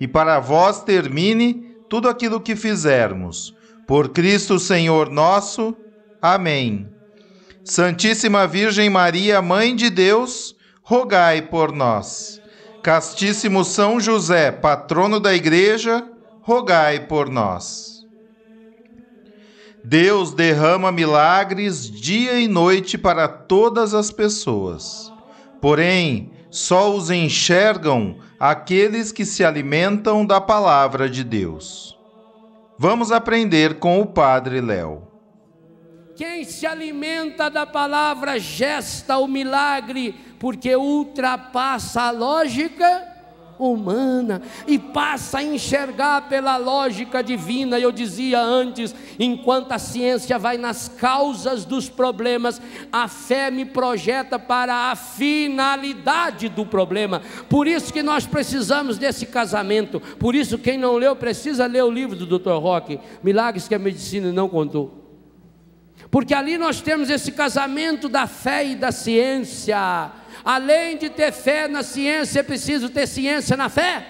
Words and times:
e 0.00 0.06
para 0.06 0.40
vós 0.40 0.82
termine 0.82 1.74
tudo 1.88 2.08
aquilo 2.08 2.40
que 2.40 2.54
fizermos. 2.54 3.54
Por 3.86 4.10
Cristo 4.10 4.58
Senhor 4.58 5.10
nosso. 5.10 5.74
Amém. 6.20 6.88
Santíssima 7.64 8.46
Virgem 8.46 8.88
Maria, 8.88 9.42
Mãe 9.42 9.74
de 9.74 9.90
Deus, 9.90 10.54
rogai 10.82 11.42
por 11.42 11.72
nós. 11.72 12.40
Castíssimo 12.82 13.64
São 13.64 14.00
José, 14.00 14.50
patrono 14.50 15.18
da 15.20 15.34
Igreja, 15.34 16.06
rogai 16.40 17.06
por 17.06 17.28
nós. 17.28 17.98
Deus 19.84 20.32
derrama 20.32 20.92
milagres 20.92 21.90
dia 21.90 22.38
e 22.38 22.46
noite 22.48 22.98
para 22.98 23.26
todas 23.26 23.94
as 23.94 24.10
pessoas. 24.10 25.12
Porém, 25.60 26.30
só 26.50 26.94
os 26.94 27.10
enxergam 27.10 28.18
aqueles 28.38 29.12
que 29.12 29.24
se 29.24 29.44
alimentam 29.44 30.24
da 30.24 30.40
palavra 30.40 31.08
de 31.08 31.22
Deus. 31.24 31.98
Vamos 32.78 33.10
aprender 33.10 33.78
com 33.78 34.00
o 34.00 34.06
Padre 34.06 34.60
Léo. 34.60 35.02
Quem 36.14 36.44
se 36.44 36.66
alimenta 36.66 37.48
da 37.48 37.66
palavra 37.66 38.38
gesta 38.38 39.18
o 39.18 39.28
milagre, 39.28 40.14
porque 40.38 40.74
ultrapassa 40.74 42.02
a 42.02 42.10
lógica 42.10 43.17
humana 43.58 44.42
e 44.66 44.78
passa 44.78 45.38
a 45.38 45.42
enxergar 45.42 46.28
pela 46.28 46.56
lógica 46.56 47.22
divina. 47.22 47.78
Eu 47.78 47.90
dizia 47.90 48.40
antes, 48.40 48.94
enquanto 49.18 49.72
a 49.72 49.78
ciência 49.78 50.38
vai 50.38 50.56
nas 50.56 50.88
causas 50.88 51.64
dos 51.64 51.88
problemas, 51.88 52.60
a 52.92 53.08
fé 53.08 53.50
me 53.50 53.64
projeta 53.64 54.38
para 54.38 54.90
a 54.90 54.96
finalidade 54.96 56.48
do 56.48 56.64
problema. 56.64 57.22
Por 57.48 57.66
isso 57.66 57.92
que 57.92 58.02
nós 58.02 58.26
precisamos 58.26 58.98
desse 58.98 59.26
casamento. 59.26 60.00
Por 60.00 60.34
isso 60.34 60.58
quem 60.58 60.78
não 60.78 60.96
leu 60.96 61.16
precisa 61.16 61.66
ler 61.66 61.84
o 61.84 61.90
livro 61.90 62.16
do 62.16 62.38
Dr. 62.38 62.60
Roque, 62.60 63.00
Milagres 63.22 63.68
que 63.68 63.74
a 63.74 63.78
medicina 63.78 64.32
não 64.32 64.48
contou. 64.48 65.08
Porque 66.10 66.32
ali 66.32 66.56
nós 66.56 66.80
temos 66.80 67.10
esse 67.10 67.32
casamento 67.32 68.08
da 68.08 68.26
fé 68.26 68.66
e 68.66 68.74
da 68.74 68.90
ciência. 68.90 70.10
Além 70.48 70.96
de 70.96 71.10
ter 71.10 71.30
fé 71.30 71.68
na 71.68 71.82
ciência, 71.82 72.40
é 72.40 72.42
preciso 72.42 72.88
ter 72.88 73.06
ciência 73.06 73.54
na 73.54 73.68
fé. 73.68 74.06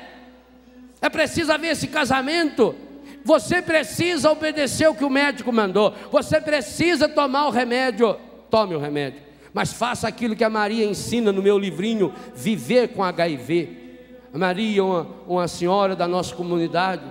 É 1.03 1.09
preciso 1.09 1.51
haver 1.51 1.73
esse 1.73 1.89
casamento. 1.89 2.77
Você 3.25 3.61
precisa 3.61 4.31
obedecer 4.31 4.89
o 4.89 4.95
que 4.95 5.05
o 5.05 5.11
médico 5.11 5.53
mandou. 5.53 5.93
Você 6.13 6.41
precisa 6.41 7.09
tomar 7.09 7.49
o 7.49 7.51
remédio. 7.51 8.17
Tome 8.49 8.77
o 8.77 8.79
remédio. 8.79 9.21
Mas 9.53 9.73
faça 9.73 10.07
aquilo 10.07 10.37
que 10.37 10.45
a 10.45 10.49
Maria 10.49 10.85
ensina 10.85 11.33
no 11.33 11.43
meu 11.43 11.59
livrinho, 11.59 12.15
Viver 12.37 12.91
com 12.91 13.03
HIV. 13.03 13.71
A 14.33 14.39
Maria, 14.39 14.85
uma, 14.85 15.09
uma 15.27 15.49
senhora 15.49 15.97
da 15.97 16.07
nossa 16.07 16.37
comunidade, 16.37 17.03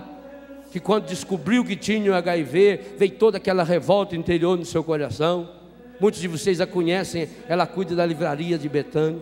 que 0.72 0.80
quando 0.80 1.04
descobriu 1.04 1.62
que 1.62 1.76
tinha 1.76 2.10
o 2.10 2.14
HIV, 2.14 2.94
veio 2.96 3.12
toda 3.12 3.36
aquela 3.36 3.62
revolta 3.62 4.16
interior 4.16 4.56
no 4.56 4.64
seu 4.64 4.82
coração 4.82 5.57
Muitos 6.00 6.20
de 6.20 6.28
vocês 6.28 6.60
a 6.60 6.66
conhecem, 6.66 7.28
ela 7.48 7.66
cuida 7.66 7.94
da 7.96 8.06
livraria 8.06 8.56
de 8.56 8.68
Betânia. 8.68 9.20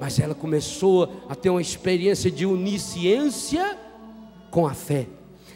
Mas 0.00 0.20
ela 0.20 0.34
começou 0.34 1.24
a 1.28 1.34
ter 1.34 1.50
uma 1.50 1.60
experiência 1.60 2.30
de 2.30 2.46
onisciência 2.46 3.76
com 4.50 4.66
a 4.66 4.74
fé. 4.74 5.06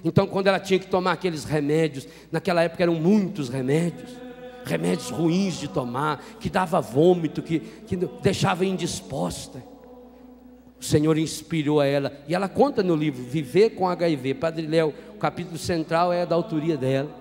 Então, 0.04 0.26
quando 0.26 0.48
ela 0.48 0.58
tinha 0.58 0.78
que 0.80 0.86
tomar 0.86 1.12
aqueles 1.12 1.44
remédios, 1.44 2.08
naquela 2.32 2.62
época 2.62 2.82
eram 2.82 2.94
muitos 2.94 3.48
remédios, 3.48 4.10
remédios 4.64 5.10
ruins 5.10 5.54
de 5.60 5.68
tomar, 5.68 6.24
que 6.40 6.48
dava 6.50 6.80
vômito, 6.80 7.42
que, 7.42 7.60
que 7.60 7.96
deixava 7.96 8.64
indisposta. 8.64 9.62
O 10.80 10.84
Senhor 10.84 11.18
inspirou 11.18 11.78
a 11.78 11.86
ela, 11.86 12.12
e 12.26 12.34
ela 12.34 12.48
conta 12.48 12.82
no 12.82 12.96
livro 12.96 13.22
Viver 13.22 13.70
com 13.70 13.86
HIV. 13.86 14.34
Padre 14.34 14.66
Léo, 14.66 14.94
o 15.14 15.18
capítulo 15.18 15.58
central 15.58 16.10
é 16.12 16.24
da 16.24 16.34
autoria 16.34 16.76
dela 16.76 17.20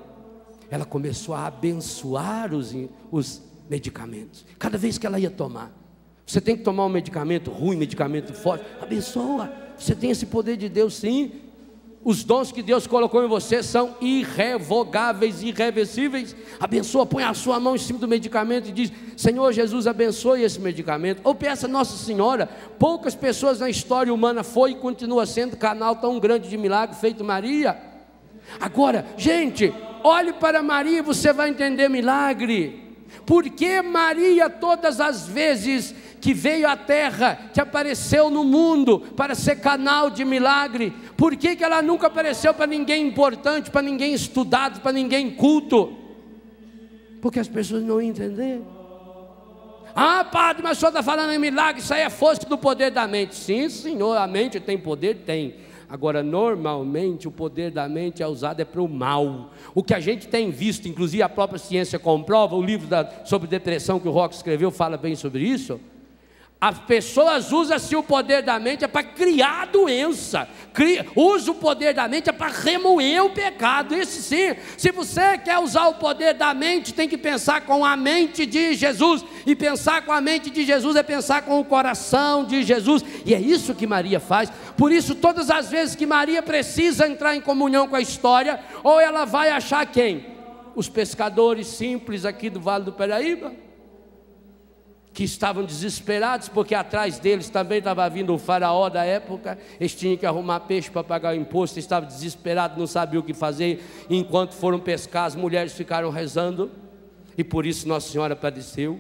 ela 0.70 0.86
começou 0.86 1.34
a 1.36 1.48
abençoar 1.48 2.54
os, 2.54 2.76
os 3.12 3.42
medicamentos. 3.70 4.46
Cada 4.58 4.78
vez 4.78 4.98
que 4.98 5.06
ela 5.06 5.20
ia 5.20 5.30
tomar, 5.30 5.72
você 6.26 6.40
tem 6.40 6.56
que 6.56 6.64
tomar 6.64 6.86
um 6.86 6.90
medicamento 6.90 7.50
ruim, 7.50 7.76
medicamento 7.76 8.34
forte, 8.34 8.64
abençoa. 8.80 9.52
Você 9.78 9.96
tem 9.96 10.12
esse 10.12 10.26
poder 10.28 10.58
de 10.58 10.70
Deus, 10.70 10.94
sim. 10.96 11.32
Os 12.04 12.24
dons 12.24 12.52
que 12.52 12.62
Deus 12.62 12.88
colocou 12.88 13.24
em 13.24 13.28
você 13.28 13.62
são 13.62 13.96
irrevogáveis, 14.00 15.42
irreversíveis. 15.42 16.36
Abençoa, 16.60 17.06
põe 17.06 17.24
a 17.24 17.34
sua 17.34 17.60
mão 17.60 17.76
em 17.76 17.80
cima 17.80 18.00
do 18.00 18.08
medicamento 18.08 18.70
e 18.70 18.72
diz: 18.72 18.92
Senhor 19.18 19.52
Jesus, 19.52 19.86
abençoe 19.86 20.44
esse 20.44 20.60
medicamento. 20.60 21.20
Ou 21.24 21.36
peça 21.36 21.68
Nossa 21.68 21.98
Senhora. 21.98 22.48
Poucas 22.78 23.16
pessoas 23.16 23.60
na 23.60 23.70
história 23.70 24.14
humana 24.14 24.44
foi 24.44 24.72
e 24.72 24.76
continua 24.76 25.26
sendo 25.26 25.58
canal 25.58 25.96
tão 25.96 26.20
grande 26.20 26.48
de 26.48 26.58
milagre 26.58 26.96
feito 26.96 27.24
Maria. 27.24 27.78
Agora, 28.60 29.06
gente, 29.18 29.74
olhe 30.04 30.34
para 30.34 30.62
Maria 30.62 31.04
você 31.04 31.32
vai 31.34 31.50
entender 31.50 31.90
milagre. 31.90 32.90
Porque 33.26 33.82
Maria, 33.82 34.50
todas 34.50 35.00
as 35.00 35.28
vezes 35.28 35.94
que 36.20 36.34
veio 36.34 36.68
à 36.68 36.76
terra, 36.76 37.50
que 37.54 37.62
apareceu 37.62 38.30
no 38.30 38.44
mundo 38.44 39.00
para 39.16 39.36
ser 39.36 39.58
canal 39.58 40.10
de 40.10 40.26
milagre, 40.26 40.94
por 41.16 41.36
que, 41.36 41.56
que 41.56 41.64
ela 41.64 41.82
nunca 41.82 42.08
apareceu 42.08 42.54
para 42.54 42.68
ninguém 42.68 43.08
importante, 43.08 43.72
para 43.72 43.82
ninguém 43.82 44.14
estudado, 44.14 44.82
para 44.82 44.92
ninguém 44.92 45.30
culto? 45.32 45.96
Porque 47.22 47.40
as 47.40 47.48
pessoas 47.48 47.84
não 47.84 48.02
entenderam. 48.02 48.80
Ah, 49.96 50.24
padre, 50.24 50.64
mas 50.64 50.78
o 50.78 50.80
senhor 50.80 50.92
está 50.92 51.04
falando 51.04 51.32
em 51.32 51.40
milagre, 51.40 51.82
isso 51.82 51.94
aí 51.94 52.02
é 52.02 52.10
força 52.10 52.46
do 52.48 52.58
poder 52.58 52.92
da 52.92 53.08
mente. 53.08 53.36
Sim, 53.36 53.70
senhor, 53.70 54.18
a 54.18 54.28
mente 54.28 54.60
tem 54.60 54.78
poder? 54.78 55.24
Tem. 55.26 55.56
Agora, 55.90 56.22
normalmente, 56.22 57.28
o 57.28 57.32
poder 57.32 57.72
da 57.72 57.90
mente 57.90 58.22
é 58.22 58.28
usado 58.28 58.60
é 58.60 58.66
para 58.66 58.82
o 58.82 58.88
mal. 58.88 59.52
O 59.74 59.82
que 59.82 59.96
a 59.96 60.00
gente 60.00 60.28
tem 60.28 60.52
visto, 60.52 60.88
inclusive 60.88 61.24
a 61.24 61.30
própria 61.30 61.58
ciência 61.58 61.98
comprova, 61.98 62.56
o 62.56 62.62
livro 62.62 62.88
da, 62.88 63.26
sobre 63.26 63.48
depressão 63.48 64.00
que 64.00 64.08
o 64.08 64.12
Rock 64.12 64.36
escreveu 64.36 64.70
fala 64.70 64.98
bem 64.98 65.16
sobre 65.16 65.44
isso. 65.44 65.80
As 66.62 66.78
pessoas 66.78 67.54
usam-se 67.54 67.96
o 67.96 68.04
poder 68.04 68.44
da 68.44 68.60
mente 68.60 68.84
é 68.84 68.88
para 68.88 69.02
criar 69.02 69.68
doença. 69.68 70.46
Cria, 70.74 71.08
usa 71.16 71.52
o 71.52 71.56
poder 71.56 71.94
da 71.94 72.06
mente 72.06 72.30
é 72.30 72.34
para 72.34 72.52
remoer 72.52 73.24
o 73.24 73.30
pecado. 73.30 73.96
Esse 73.96 74.22
sim. 74.22 74.60
Se 74.78 74.92
você 74.92 75.38
quer 75.38 75.58
usar 75.60 75.88
o 75.88 75.94
poder 75.94 76.34
da 76.34 76.54
mente, 76.54 76.94
tem 76.94 77.08
que 77.08 77.18
pensar 77.18 77.62
com 77.62 77.86
a 77.86 77.96
mente 77.96 78.46
de 78.46 78.74
Jesus. 78.74 79.24
E 79.46 79.56
pensar 79.56 80.02
com 80.02 80.12
a 80.12 80.20
mente 80.20 80.50
de 80.50 80.66
Jesus 80.66 80.98
é 80.98 81.04
pensar 81.04 81.44
com 81.44 81.62
o 81.62 81.66
coração 81.66 82.44
de 82.44 82.62
Jesus. 82.62 83.06
E 83.26 83.34
é 83.34 83.40
isso 83.40 83.74
que 83.74 83.88
Maria 83.88 84.20
faz. 84.20 84.52
Por 84.76 84.92
isso, 84.92 85.16
todas 85.16 85.50
as 85.50 85.70
vezes 85.70 85.96
que 85.96 86.06
Maria 86.06 86.44
precisa 86.44 87.08
entrar 87.08 87.38
em 87.38 87.42
comunhão 87.42 87.88
com 87.88 87.96
a 87.96 88.02
história, 88.02 88.60
ou 88.84 89.00
ela 89.00 89.24
vai 89.24 89.50
achar 89.50 89.86
quem? 89.86 90.26
Os 90.76 90.90
pescadores 90.90 91.68
simples 91.68 92.26
aqui 92.26 92.50
do 92.50 92.60
Vale 92.60 92.84
do 92.84 92.92
Paraíba 92.92 93.69
que 95.20 95.26
estavam 95.26 95.66
desesperados, 95.66 96.48
porque 96.48 96.74
atrás 96.74 97.20
deles 97.20 97.50
também 97.50 97.80
estava 97.80 98.10
vindo 98.10 98.34
o 98.34 98.38
faraó 98.38 98.88
da 98.88 99.04
época, 99.04 99.60
eles 99.78 99.94
tinham 99.94 100.16
que 100.16 100.26
arrumar 100.26 100.62
peixe 100.62 100.90
para 100.90 101.04
pagar 101.04 101.34
o 101.34 101.36
imposto, 101.36 101.78
estavam 101.78 102.08
desesperados, 102.08 102.78
não 102.78 102.88
sabiam 102.88 103.20
o 103.20 103.24
que 103.26 103.34
fazer, 103.34 103.84
enquanto 104.10 104.54
foram 104.54 104.80
pescar, 104.80 105.26
as 105.26 105.36
mulheres 105.36 105.74
ficaram 105.74 106.10
rezando, 106.10 106.72
e 107.38 107.44
por 107.44 107.66
isso 107.66 107.86
Nossa 107.86 108.10
Senhora 108.10 108.34
padeceu, 108.34 108.98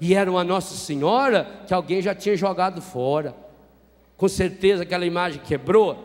e 0.00 0.12
era 0.12 0.28
uma 0.28 0.42
Nossa 0.42 0.74
Senhora 0.74 1.48
que 1.68 1.72
alguém 1.72 2.02
já 2.02 2.16
tinha 2.16 2.36
jogado 2.36 2.82
fora, 2.82 3.32
com 4.16 4.26
certeza 4.26 4.82
aquela 4.82 5.06
imagem 5.06 5.40
quebrou, 5.40 5.96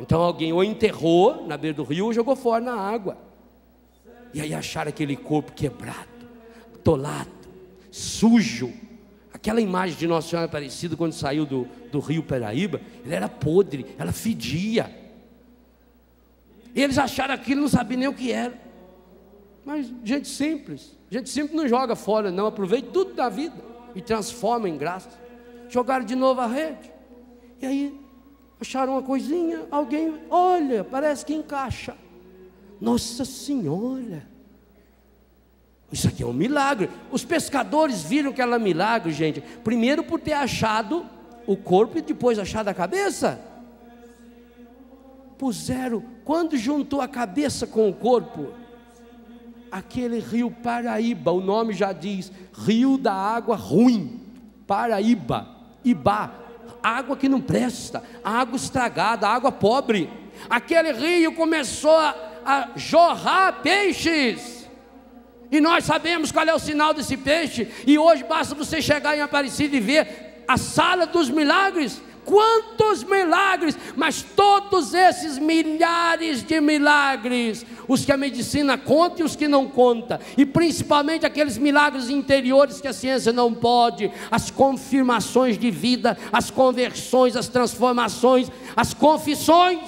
então 0.00 0.22
alguém 0.22 0.50
ou 0.50 0.64
enterrou 0.64 1.46
na 1.46 1.58
beira 1.58 1.76
do 1.76 1.84
rio 1.84 2.06
ou 2.06 2.12
jogou 2.14 2.36
fora 2.36 2.64
na 2.64 2.74
água, 2.74 3.18
E 4.32 4.40
aí 4.40 4.54
acharam 4.54 4.88
aquele 4.88 5.14
corpo 5.14 5.52
quebrado, 5.52 6.08
tolado, 6.82 7.28
sujo. 7.90 8.83
Aquela 9.44 9.60
imagem 9.60 9.94
de 9.98 10.06
Nossa 10.06 10.26
Senhora 10.26 10.46
Aparecida 10.46 10.96
quando 10.96 11.12
saiu 11.12 11.44
do, 11.44 11.68
do 11.92 12.00
rio 12.00 12.22
Paraíba, 12.22 12.80
ele 13.04 13.14
era 13.14 13.28
podre, 13.28 13.84
ela 13.98 14.10
fedia. 14.10 14.90
Eles 16.74 16.96
acharam 16.96 17.34
aquilo, 17.34 17.60
não 17.60 17.68
sabiam 17.68 17.98
nem 17.98 18.08
o 18.08 18.14
que 18.14 18.32
era. 18.32 18.58
Mas 19.62 19.92
gente 20.02 20.28
simples, 20.28 20.96
gente 21.10 21.28
simples 21.28 21.54
não 21.54 21.68
joga 21.68 21.94
fora, 21.94 22.30
não, 22.30 22.46
aproveita 22.46 22.88
tudo 22.90 23.12
da 23.12 23.28
vida 23.28 23.54
e 23.94 24.00
transforma 24.00 24.66
em 24.66 24.78
graça. 24.78 25.10
Jogaram 25.68 26.06
de 26.06 26.14
novo 26.14 26.40
a 26.40 26.46
rede. 26.46 26.90
E 27.60 27.66
aí 27.66 28.00
acharam 28.58 28.94
uma 28.94 29.02
coisinha, 29.02 29.66
alguém, 29.70 30.22
olha, 30.30 30.82
parece 30.82 31.22
que 31.22 31.34
encaixa. 31.34 31.94
Nossa 32.80 33.26
Senhora. 33.26 34.26
Isso 35.94 36.08
aqui 36.08 36.24
é 36.24 36.26
um 36.26 36.32
milagre. 36.32 36.90
Os 37.08 37.24
pescadores 37.24 38.02
viram 38.02 38.32
que 38.32 38.42
era 38.42 38.58
milagre, 38.58 39.12
gente. 39.12 39.40
Primeiro 39.40 40.02
por 40.02 40.18
ter 40.18 40.32
achado 40.32 41.06
o 41.46 41.56
corpo 41.56 41.96
e 41.96 42.02
depois 42.02 42.36
achado 42.36 42.66
a 42.66 42.74
cabeça. 42.74 43.40
Puseram, 45.38 46.02
quando 46.24 46.56
juntou 46.56 47.00
a 47.00 47.06
cabeça 47.06 47.64
com 47.64 47.88
o 47.88 47.94
corpo, 47.94 48.48
aquele 49.70 50.18
rio 50.18 50.50
Paraíba, 50.50 51.30
o 51.30 51.40
nome 51.40 51.72
já 51.72 51.92
diz, 51.92 52.32
rio 52.52 52.98
da 52.98 53.14
água 53.14 53.54
ruim, 53.54 54.20
Paraíba, 54.66 55.46
Ibá, 55.84 56.32
água 56.82 57.16
que 57.16 57.28
não 57.28 57.40
presta, 57.40 58.02
água 58.24 58.56
estragada, 58.56 59.28
água 59.28 59.52
pobre. 59.52 60.10
Aquele 60.50 60.90
rio 60.90 61.36
começou 61.36 61.96
a, 61.96 62.16
a 62.44 62.70
jorrar 62.74 63.62
peixes. 63.62 64.63
E 65.54 65.60
nós 65.60 65.84
sabemos 65.84 66.32
qual 66.32 66.44
é 66.44 66.52
o 66.52 66.58
sinal 66.58 66.92
desse 66.92 67.16
peixe. 67.16 67.68
E 67.86 67.96
hoje 67.96 68.24
basta 68.24 68.56
você 68.56 68.82
chegar 68.82 69.16
em 69.16 69.20
Aparecida 69.20 69.76
e 69.76 69.78
ver 69.78 70.42
a 70.48 70.56
sala 70.56 71.06
dos 71.06 71.30
milagres. 71.30 72.02
Quantos 72.24 73.04
milagres, 73.04 73.78
mas 73.94 74.20
todos 74.20 74.94
esses 74.94 75.38
milhares 75.38 76.42
de 76.42 76.60
milagres, 76.60 77.64
os 77.86 78.04
que 78.04 78.10
a 78.10 78.16
medicina 78.16 78.76
conta 78.76 79.22
e 79.22 79.24
os 79.24 79.36
que 79.36 79.46
não 79.46 79.68
conta, 79.68 80.18
e 80.36 80.44
principalmente 80.44 81.24
aqueles 81.24 81.56
milagres 81.56 82.08
interiores 82.08 82.80
que 82.80 82.88
a 82.88 82.92
ciência 82.92 83.32
não 83.32 83.54
pode, 83.54 84.10
as 84.32 84.50
confirmações 84.50 85.56
de 85.56 85.70
vida, 85.70 86.18
as 86.32 86.50
conversões, 86.50 87.36
as 87.36 87.46
transformações, 87.46 88.50
as 88.74 88.92
confissões. 88.92 89.78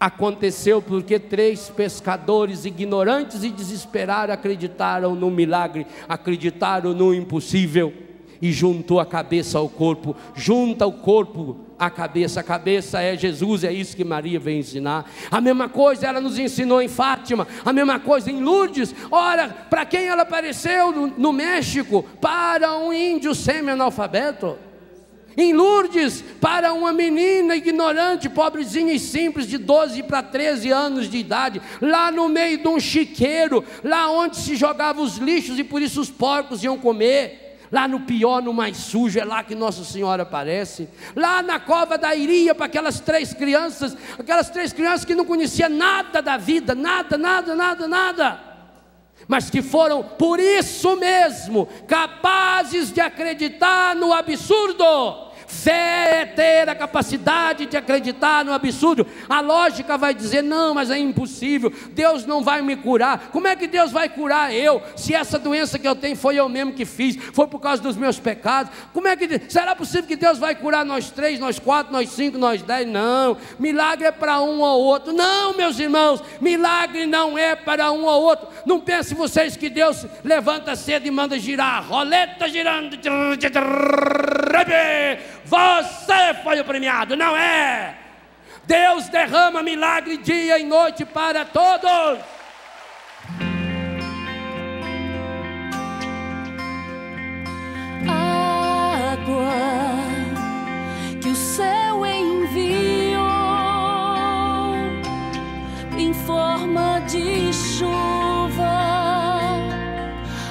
Aconteceu 0.00 0.80
porque 0.80 1.18
três 1.18 1.68
pescadores 1.68 2.64
ignorantes 2.64 3.44
e 3.44 3.50
desesperados 3.50 4.32
acreditaram 4.32 5.14
no 5.14 5.30
milagre, 5.30 5.86
acreditaram 6.08 6.94
no 6.94 7.14
impossível 7.14 7.92
e 8.40 8.50
juntou 8.50 8.98
a 8.98 9.04
cabeça 9.04 9.58
ao 9.58 9.68
corpo, 9.68 10.16
junta 10.34 10.86
o 10.86 10.92
corpo 10.92 11.58
à 11.78 11.90
cabeça, 11.90 12.40
a 12.40 12.42
cabeça 12.42 13.02
é 13.02 13.14
Jesus, 13.14 13.62
é 13.62 13.70
isso 13.70 13.94
que 13.94 14.02
Maria 14.02 14.40
vem 14.40 14.60
ensinar. 14.60 15.10
A 15.30 15.38
mesma 15.38 15.68
coisa 15.68 16.06
ela 16.06 16.18
nos 16.18 16.38
ensinou 16.38 16.80
em 16.80 16.88
Fátima, 16.88 17.46
a 17.62 17.70
mesma 17.70 18.00
coisa 18.00 18.30
em 18.30 18.42
Lourdes. 18.42 18.94
Ora, 19.10 19.48
para 19.68 19.84
quem 19.84 20.06
ela 20.06 20.22
apareceu 20.22 20.92
no, 20.92 21.06
no 21.08 21.30
México? 21.30 22.02
Para 22.18 22.74
um 22.78 22.90
índio 22.90 23.34
semi-analfabeto 23.34 24.56
em 25.36 25.52
Lourdes, 25.52 26.24
para 26.40 26.72
uma 26.72 26.92
menina 26.92 27.56
ignorante, 27.56 28.28
pobrezinha 28.28 28.92
e 28.92 28.98
simples, 28.98 29.46
de 29.46 29.58
12 29.58 30.02
para 30.02 30.22
13 30.22 30.70
anos 30.70 31.08
de 31.08 31.18
idade, 31.18 31.62
lá 31.80 32.10
no 32.10 32.28
meio 32.28 32.58
de 32.58 32.68
um 32.68 32.80
chiqueiro, 32.80 33.64
lá 33.84 34.10
onde 34.10 34.36
se 34.36 34.56
jogavam 34.56 35.04
os 35.04 35.16
lixos 35.16 35.58
e 35.58 35.64
por 35.64 35.80
isso 35.80 36.00
os 36.00 36.10
porcos 36.10 36.62
iam 36.64 36.78
comer. 36.78 37.48
Lá 37.72 37.86
no 37.86 38.00
pior, 38.00 38.42
no 38.42 38.52
mais 38.52 38.76
sujo, 38.78 39.20
é 39.20 39.24
lá 39.24 39.44
que 39.44 39.54
Nossa 39.54 39.84
Senhora 39.84 40.24
aparece. 40.24 40.88
Lá 41.14 41.40
na 41.40 41.60
cova 41.60 41.96
da 41.96 42.12
Iria, 42.16 42.52
para 42.52 42.66
aquelas 42.66 42.98
três 42.98 43.32
crianças, 43.32 43.96
aquelas 44.18 44.50
três 44.50 44.72
crianças 44.72 45.04
que 45.04 45.14
não 45.14 45.24
conheciam 45.24 45.68
nada 45.68 46.20
da 46.20 46.36
vida, 46.36 46.74
nada, 46.74 47.16
nada, 47.16 47.54
nada, 47.54 47.86
nada 47.86 48.49
mas 49.30 49.48
que 49.48 49.62
foram 49.62 50.02
por 50.02 50.40
isso 50.40 50.96
mesmo 50.96 51.68
capazes 51.86 52.92
de 52.92 53.00
acreditar 53.00 53.94
no 53.94 54.12
absurdo. 54.12 55.29
Fé 55.62 56.22
é 56.22 56.26
ter 56.26 56.68
a 56.68 56.74
capacidade 56.74 57.66
de 57.66 57.76
acreditar 57.76 58.44
no 58.44 58.52
absurdo. 58.52 59.06
A 59.28 59.40
lógica 59.40 59.98
vai 59.98 60.14
dizer: 60.14 60.42
não, 60.42 60.74
mas 60.74 60.90
é 60.90 60.98
impossível. 60.98 61.72
Deus 61.90 62.24
não 62.24 62.42
vai 62.42 62.62
me 62.62 62.76
curar. 62.76 63.28
Como 63.30 63.46
é 63.46 63.54
que 63.54 63.66
Deus 63.66 63.92
vai 63.92 64.08
curar 64.08 64.54
eu? 64.54 64.82
Se 64.96 65.14
essa 65.14 65.38
doença 65.38 65.78
que 65.78 65.86
eu 65.86 65.94
tenho 65.94 66.16
foi 66.16 66.36
eu 66.36 66.48
mesmo 66.48 66.72
que 66.72 66.84
fiz, 66.84 67.16
foi 67.32 67.46
por 67.46 67.60
causa 67.60 67.82
dos 67.82 67.96
meus 67.96 68.18
pecados. 68.18 68.72
Como 68.92 69.06
é 69.06 69.16
que 69.16 69.50
será 69.50 69.76
possível 69.76 70.06
que 70.06 70.16
Deus 70.16 70.38
vai 70.38 70.54
curar 70.54 70.84
nós 70.84 71.10
três, 71.10 71.38
nós 71.38 71.58
quatro, 71.58 71.92
nós 71.92 72.08
cinco, 72.10 72.38
nós 72.38 72.62
dez? 72.62 72.88
Não. 72.88 73.36
Milagre 73.58 74.06
é 74.06 74.12
para 74.12 74.40
um 74.40 74.60
ou 74.60 74.82
outro. 74.82 75.12
Não, 75.12 75.56
meus 75.56 75.78
irmãos. 75.78 76.22
Milagre 76.40 77.06
não 77.06 77.36
é 77.36 77.54
para 77.54 77.92
um 77.92 78.04
ou 78.04 78.22
outro. 78.22 78.48
Não 78.64 78.80
pense 78.80 79.14
vocês 79.14 79.56
que 79.56 79.68
Deus 79.68 80.06
levanta 80.24 80.74
cedo 80.74 81.06
e 81.06 81.10
manda 81.10 81.38
girar 81.38 81.86
roleta 81.86 82.48
girando. 82.48 82.98
Você 85.50 86.32
foi 86.44 86.60
o 86.60 86.64
premiado, 86.64 87.16
não 87.16 87.36
é? 87.36 87.96
Deus 88.64 89.08
derrama 89.08 89.64
milagre 89.64 90.16
dia 90.16 90.60
e 90.60 90.64
noite 90.64 91.04
para 91.04 91.44
todos. 91.44 92.20
Água 98.08 99.50
que 101.20 101.30
o 101.30 101.34
céu 101.34 102.06
enviou 102.06 103.26
em 105.98 106.14
forma 106.14 107.00
de 107.08 107.52
chuva, 107.52 108.70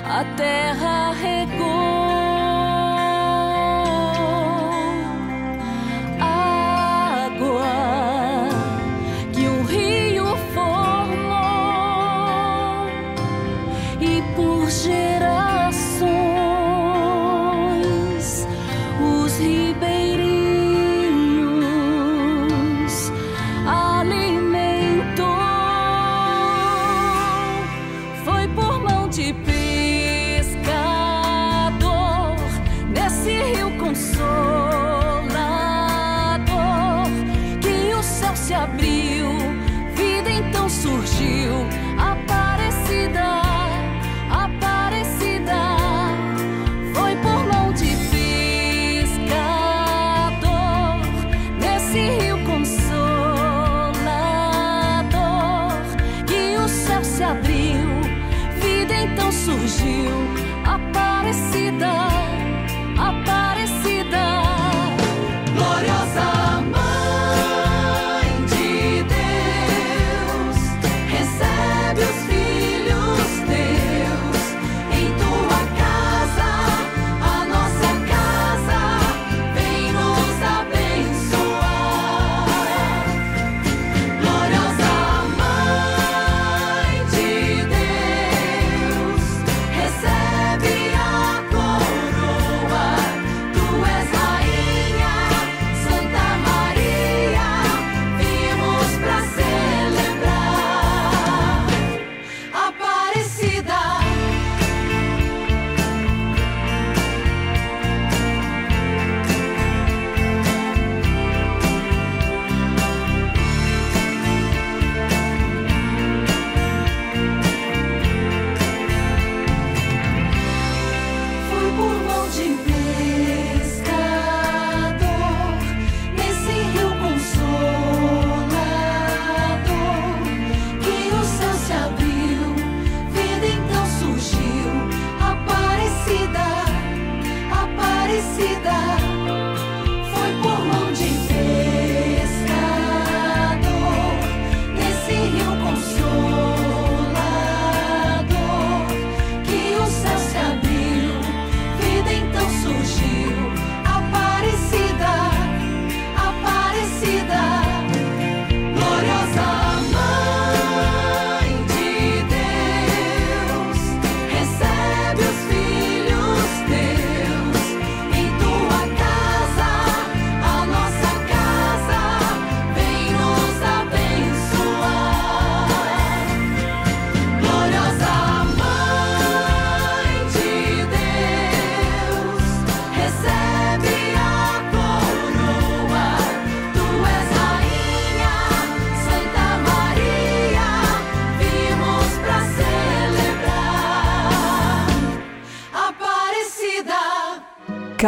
a 0.03 0.25
terra 0.35 1.11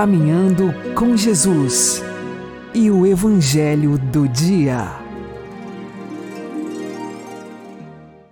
Caminhando 0.01 0.73
com 0.95 1.15
Jesus 1.15 2.01
e 2.73 2.89
o 2.89 3.05
Evangelho 3.05 3.99
do 3.99 4.27
Dia. 4.27 4.87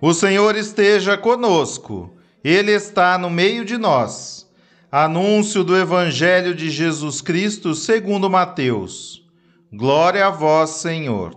O 0.00 0.12
Senhor 0.12 0.56
esteja 0.56 1.16
conosco, 1.16 2.12
Ele 2.42 2.72
está 2.72 3.16
no 3.16 3.30
meio 3.30 3.64
de 3.64 3.78
nós. 3.78 4.50
Anúncio 4.90 5.62
do 5.62 5.76
Evangelho 5.76 6.56
de 6.56 6.70
Jesus 6.70 7.20
Cristo 7.20 7.72
segundo 7.72 8.28
Mateus. 8.28 9.24
Glória 9.72 10.26
a 10.26 10.30
vós, 10.30 10.70
Senhor. 10.70 11.36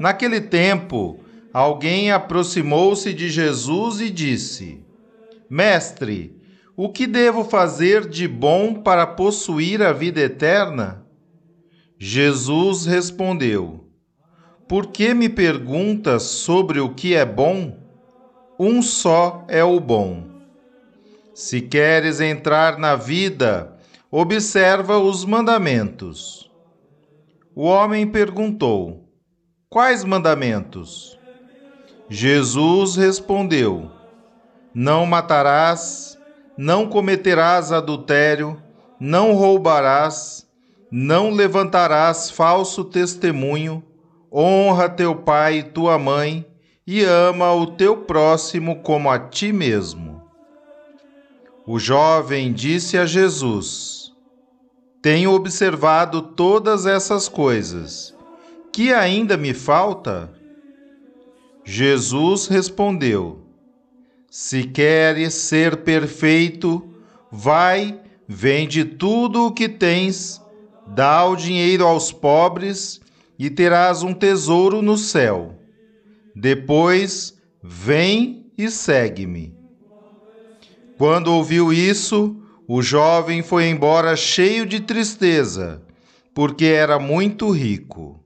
Naquele 0.00 0.40
tempo, 0.40 1.20
alguém 1.52 2.10
aproximou-se 2.10 3.12
de 3.12 3.28
Jesus 3.28 4.00
e 4.00 4.08
disse: 4.08 4.80
Mestre, 5.50 6.42
o 6.76 6.88
que 6.88 7.06
devo 7.06 7.44
fazer 7.44 8.08
de 8.08 8.26
bom 8.26 8.74
para 8.74 9.06
possuir 9.06 9.82
a 9.82 9.92
vida 9.92 10.20
eterna? 10.20 11.04
Jesus 11.98 12.84
respondeu: 12.84 13.88
Por 14.68 14.88
que 14.88 15.14
me 15.14 15.28
perguntas 15.28 16.24
sobre 16.24 16.80
o 16.80 16.92
que 16.92 17.14
é 17.14 17.24
bom? 17.24 17.78
Um 18.58 18.82
só 18.82 19.44
é 19.48 19.62
o 19.62 19.78
bom. 19.78 20.24
Se 21.32 21.60
queres 21.60 22.20
entrar 22.20 22.78
na 22.78 22.94
vida, 22.94 23.76
observa 24.10 24.98
os 24.98 25.24
mandamentos. 25.24 26.50
O 27.54 27.64
homem 27.64 28.06
perguntou: 28.06 29.08
Quais 29.68 30.04
mandamentos? 30.04 31.18
Jesus 32.08 32.96
respondeu: 32.96 33.90
Não 34.74 35.06
matarás 35.06 36.13
não 36.56 36.88
cometerás 36.88 37.72
adultério, 37.72 38.56
não 38.98 39.32
roubarás, 39.34 40.46
não 40.90 41.30
levantarás 41.30 42.30
falso 42.30 42.84
testemunho, 42.84 43.82
honra 44.32 44.88
teu 44.88 45.16
pai 45.16 45.58
e 45.58 45.62
tua 45.62 45.98
mãe, 45.98 46.46
e 46.86 47.02
ama 47.02 47.52
o 47.52 47.66
teu 47.66 47.98
próximo 47.98 48.80
como 48.82 49.10
a 49.10 49.18
ti 49.18 49.52
mesmo. 49.52 50.22
O 51.66 51.78
jovem 51.78 52.52
disse 52.52 52.98
a 52.98 53.06
Jesus: 53.06 54.12
Tenho 55.00 55.32
observado 55.32 56.20
todas 56.20 56.84
essas 56.86 57.28
coisas. 57.28 58.14
Que 58.70 58.92
ainda 58.92 59.36
me 59.36 59.54
falta? 59.54 60.30
Jesus 61.64 62.46
respondeu: 62.48 63.43
se 64.36 64.64
queres 64.64 65.32
ser 65.32 65.84
perfeito, 65.84 66.92
vai, 67.30 68.00
vende 68.26 68.84
tudo 68.84 69.46
o 69.46 69.52
que 69.52 69.68
tens, 69.68 70.42
dá 70.84 71.24
o 71.24 71.36
dinheiro 71.36 71.86
aos 71.86 72.10
pobres 72.10 73.00
e 73.38 73.48
terás 73.48 74.02
um 74.02 74.12
tesouro 74.12 74.82
no 74.82 74.98
céu. 74.98 75.54
Depois, 76.34 77.38
vem 77.62 78.50
e 78.58 78.68
segue-me. 78.72 79.54
Quando 80.98 81.28
ouviu 81.28 81.72
isso, 81.72 82.36
o 82.66 82.82
jovem 82.82 83.40
foi 83.40 83.68
embora 83.68 84.16
cheio 84.16 84.66
de 84.66 84.80
tristeza, 84.80 85.80
porque 86.34 86.64
era 86.64 86.98
muito 86.98 87.52
rico. 87.52 88.23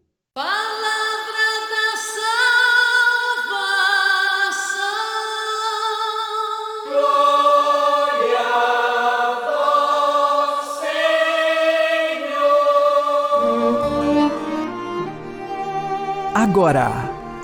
Agora, 16.51 16.89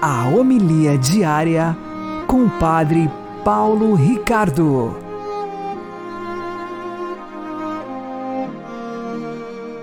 a 0.00 0.30
homilia 0.30 0.96
diária 0.96 1.76
com 2.26 2.46
o 2.46 2.58
Padre 2.58 3.00
Paulo 3.44 3.94
Ricardo. 3.94 4.96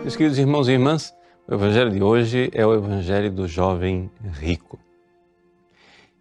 Meus 0.01 0.15
queridos 0.15 0.39
irmãos 0.39 0.67
e 0.67 0.71
irmãs, 0.71 1.13
o 1.47 1.53
Evangelho 1.53 1.91
de 1.91 2.01
hoje 2.01 2.49
é 2.51 2.65
o 2.65 2.73
Evangelho 2.73 3.31
do 3.31 3.47
jovem 3.47 4.09
rico. 4.39 4.79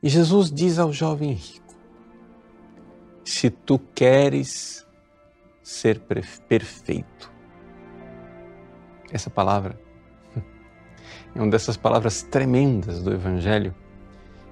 E 0.02 0.08
Jesus 0.10 0.52
diz 0.52 0.78
ao 0.78 0.92
jovem 0.92 1.32
rico: 1.32 1.74
Se 3.24 3.48
tu 3.48 3.78
queres 3.94 4.86
ser 5.62 6.00
perfeito, 6.00 7.32
essa 9.10 9.30
palavra 9.30 9.79
é 11.34 11.40
uma 11.40 11.50
dessas 11.50 11.76
palavras 11.76 12.22
tremendas 12.22 13.02
do 13.02 13.12
Evangelho 13.12 13.74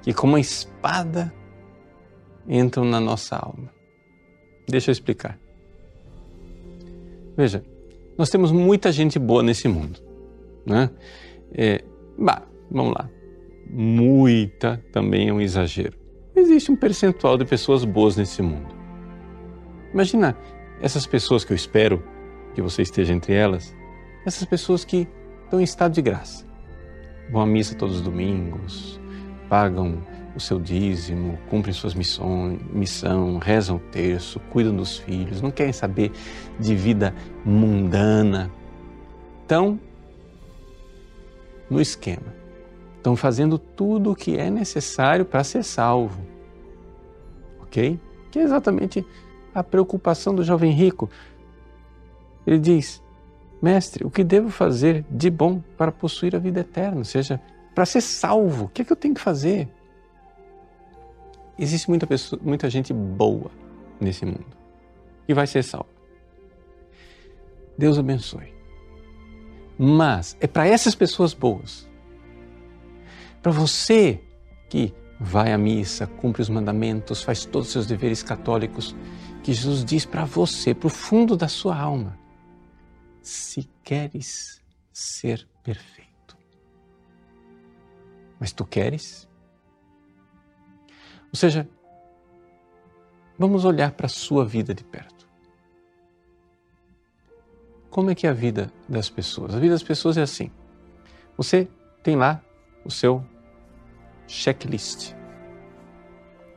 que, 0.03 0.13
como 0.13 0.35
uma 0.35 0.41
espada, 0.41 1.33
entram 2.49 2.85
na 2.85 3.01
nossa 3.01 3.37
alma. 3.37 3.71
Deixa 4.69 4.91
eu 4.91 4.93
explicar. 4.93 5.39
Veja, 7.37 7.65
nós 8.17 8.31
temos 8.31 8.53
muita 8.53 8.93
gente 8.93 9.19
boa 9.19 9.43
nesse 9.43 9.69
mundo, 9.69 10.01
né? 10.67 10.91
É, 11.53 11.85
bah, 12.19 12.43
vamos 12.71 12.95
lá, 12.95 13.09
muita 13.71 14.83
também 14.93 15.29
é 15.29 15.33
um 15.33 15.41
exagero. 15.41 15.97
Existe 16.35 16.71
um 16.71 16.77
percentual 16.77 17.37
de 17.37 17.45
pessoas 17.45 17.85
boas 17.85 18.17
nesse 18.17 18.43
mundo. 18.43 18.75
Imagina 19.93 20.37
essas 20.81 21.07
pessoas 21.07 21.45
que 21.45 21.53
eu 21.53 21.57
espero 21.57 22.03
que 22.55 22.63
você 22.63 22.83
esteja 22.83 23.13
entre 23.13 23.35
elas, 23.35 23.75
essas 24.27 24.45
pessoas 24.45 24.85
que 24.85 25.09
estão 25.45 25.61
em 25.61 25.65
estado 25.65 25.95
de 25.95 26.03
graça 26.03 26.48
vão 27.31 27.43
à 27.43 27.47
missa 27.47 27.75
todos 27.75 27.97
os 27.97 28.03
domingos, 28.03 29.01
pagam 29.49 29.99
o 30.35 30.41
seu 30.41 30.61
dízimo, 30.61 31.39
cumprem 31.49 31.73
suas 31.73 31.95
missões, 31.95 32.61
missão, 32.73 33.39
rezam 33.39 33.77
o 33.77 33.81
terço, 33.81 34.39
cuidam 34.51 34.75
dos 34.75 34.97
filhos, 34.99 35.41
não 35.41 35.51
querem 35.51 35.73
saber 35.73 36.13
de 36.59 36.75
vida 36.75 37.15
mundana. 37.45 38.51
Estão 39.43 39.81
no 41.69 41.81
esquema. 41.81 42.35
Estão 42.97 43.17
fazendo 43.17 43.59
tudo 43.59 44.13
o 44.13 44.15
que 44.15 44.37
é 44.37 44.51
necessário 44.51 45.25
para 45.25 45.43
ser 45.43 45.65
salvo. 45.65 46.21
Ok? 47.61 47.99
Que 48.31 48.39
é 48.39 48.43
exatamente 48.43 49.05
a 49.55 49.63
preocupação 49.63 50.35
do 50.35 50.45
jovem 50.45 50.73
rico. 50.73 51.11
Ele 52.47 52.59
diz: 52.59 53.03
Mestre, 53.61 54.07
o 54.07 54.11
que 54.11 54.23
devo 54.23 54.51
fazer 54.51 55.05
de 55.11 55.31
bom 55.31 55.61
para 55.77 55.91
possuir 55.91 56.37
a 56.37 56.39
vida 56.39 56.61
eterna? 56.61 56.99
Ou 56.99 57.05
seja, 57.05 57.41
para 57.75 57.85
ser 57.85 58.01
salvo, 58.01 58.67
o 58.67 58.69
que 58.69 58.83
é 58.83 58.85
que 58.85 58.93
eu 58.93 58.97
tenho 58.97 59.15
que 59.15 59.21
fazer? 59.21 59.69
Existe 61.59 61.89
muita, 61.89 62.07
pessoa, 62.07 62.41
muita 62.43 62.71
gente 62.71 62.93
boa 62.93 63.51
nesse 64.01 64.25
mundo 64.25 64.47
e 65.27 65.35
vai 65.35 65.47
ser 65.47 65.63
salvo. 65.63 65.89
Deus 67.77 67.99
abençoe. 67.99 68.55
Mas 69.79 70.37
é 70.41 70.47
para 70.47 70.67
essas 70.67 70.95
pessoas 70.95 71.33
boas, 71.35 71.89
para 73.41 73.53
você 73.53 74.21
que 74.69 74.93
vai 75.21 75.53
à 75.53 75.59
missa, 75.59 76.07
cumpre 76.07 76.43
os 76.43 76.49
mandamentos, 76.49 77.23
faz 77.23 77.45
todos 77.45 77.69
os 77.69 77.73
seus 77.73 77.87
deveres 77.87 78.23
católicos, 78.23 78.95
que 79.43 79.53
Jesus 79.53 79.85
diz 79.85 80.05
para 80.05 80.25
você, 80.25 80.75
para 80.75 80.89
o 80.89 80.91
fundo 80.91 81.37
da 81.37 81.49
sua 81.49 81.77
alma: 81.77 82.19
se 83.29 83.69
queres 83.85 84.65
ser 84.91 85.47
perfeito. 85.63 86.37
Mas 88.41 88.53
tu 88.53 88.65
queres? 88.65 89.29
Ou 91.31 91.35
seja, 91.35 91.69
vamos 93.39 93.65
olhar 93.67 93.93
para 93.93 94.07
a 94.07 94.09
sua 94.09 94.47
vida 94.47 94.75
de 94.75 94.83
perto. 94.83 95.29
Como 97.91 98.11
é 98.11 98.15
que 98.15 98.27
é 98.27 98.31
a 98.31 98.35
vida 98.35 98.73
das 98.89 99.11
pessoas? 99.11 99.55
A 99.55 99.59
vida 99.59 99.75
das 99.75 99.83
pessoas 99.83 100.17
é 100.17 100.23
assim. 100.23 100.51
Você 101.37 101.69
tem 102.03 102.17
lá 102.17 102.43
o 102.85 102.91
seu 102.91 103.25
checklist. 104.27 105.15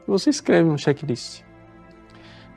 Você 0.08 0.30
escreve 0.30 0.70
um 0.70 0.78
checklist. 0.78 1.44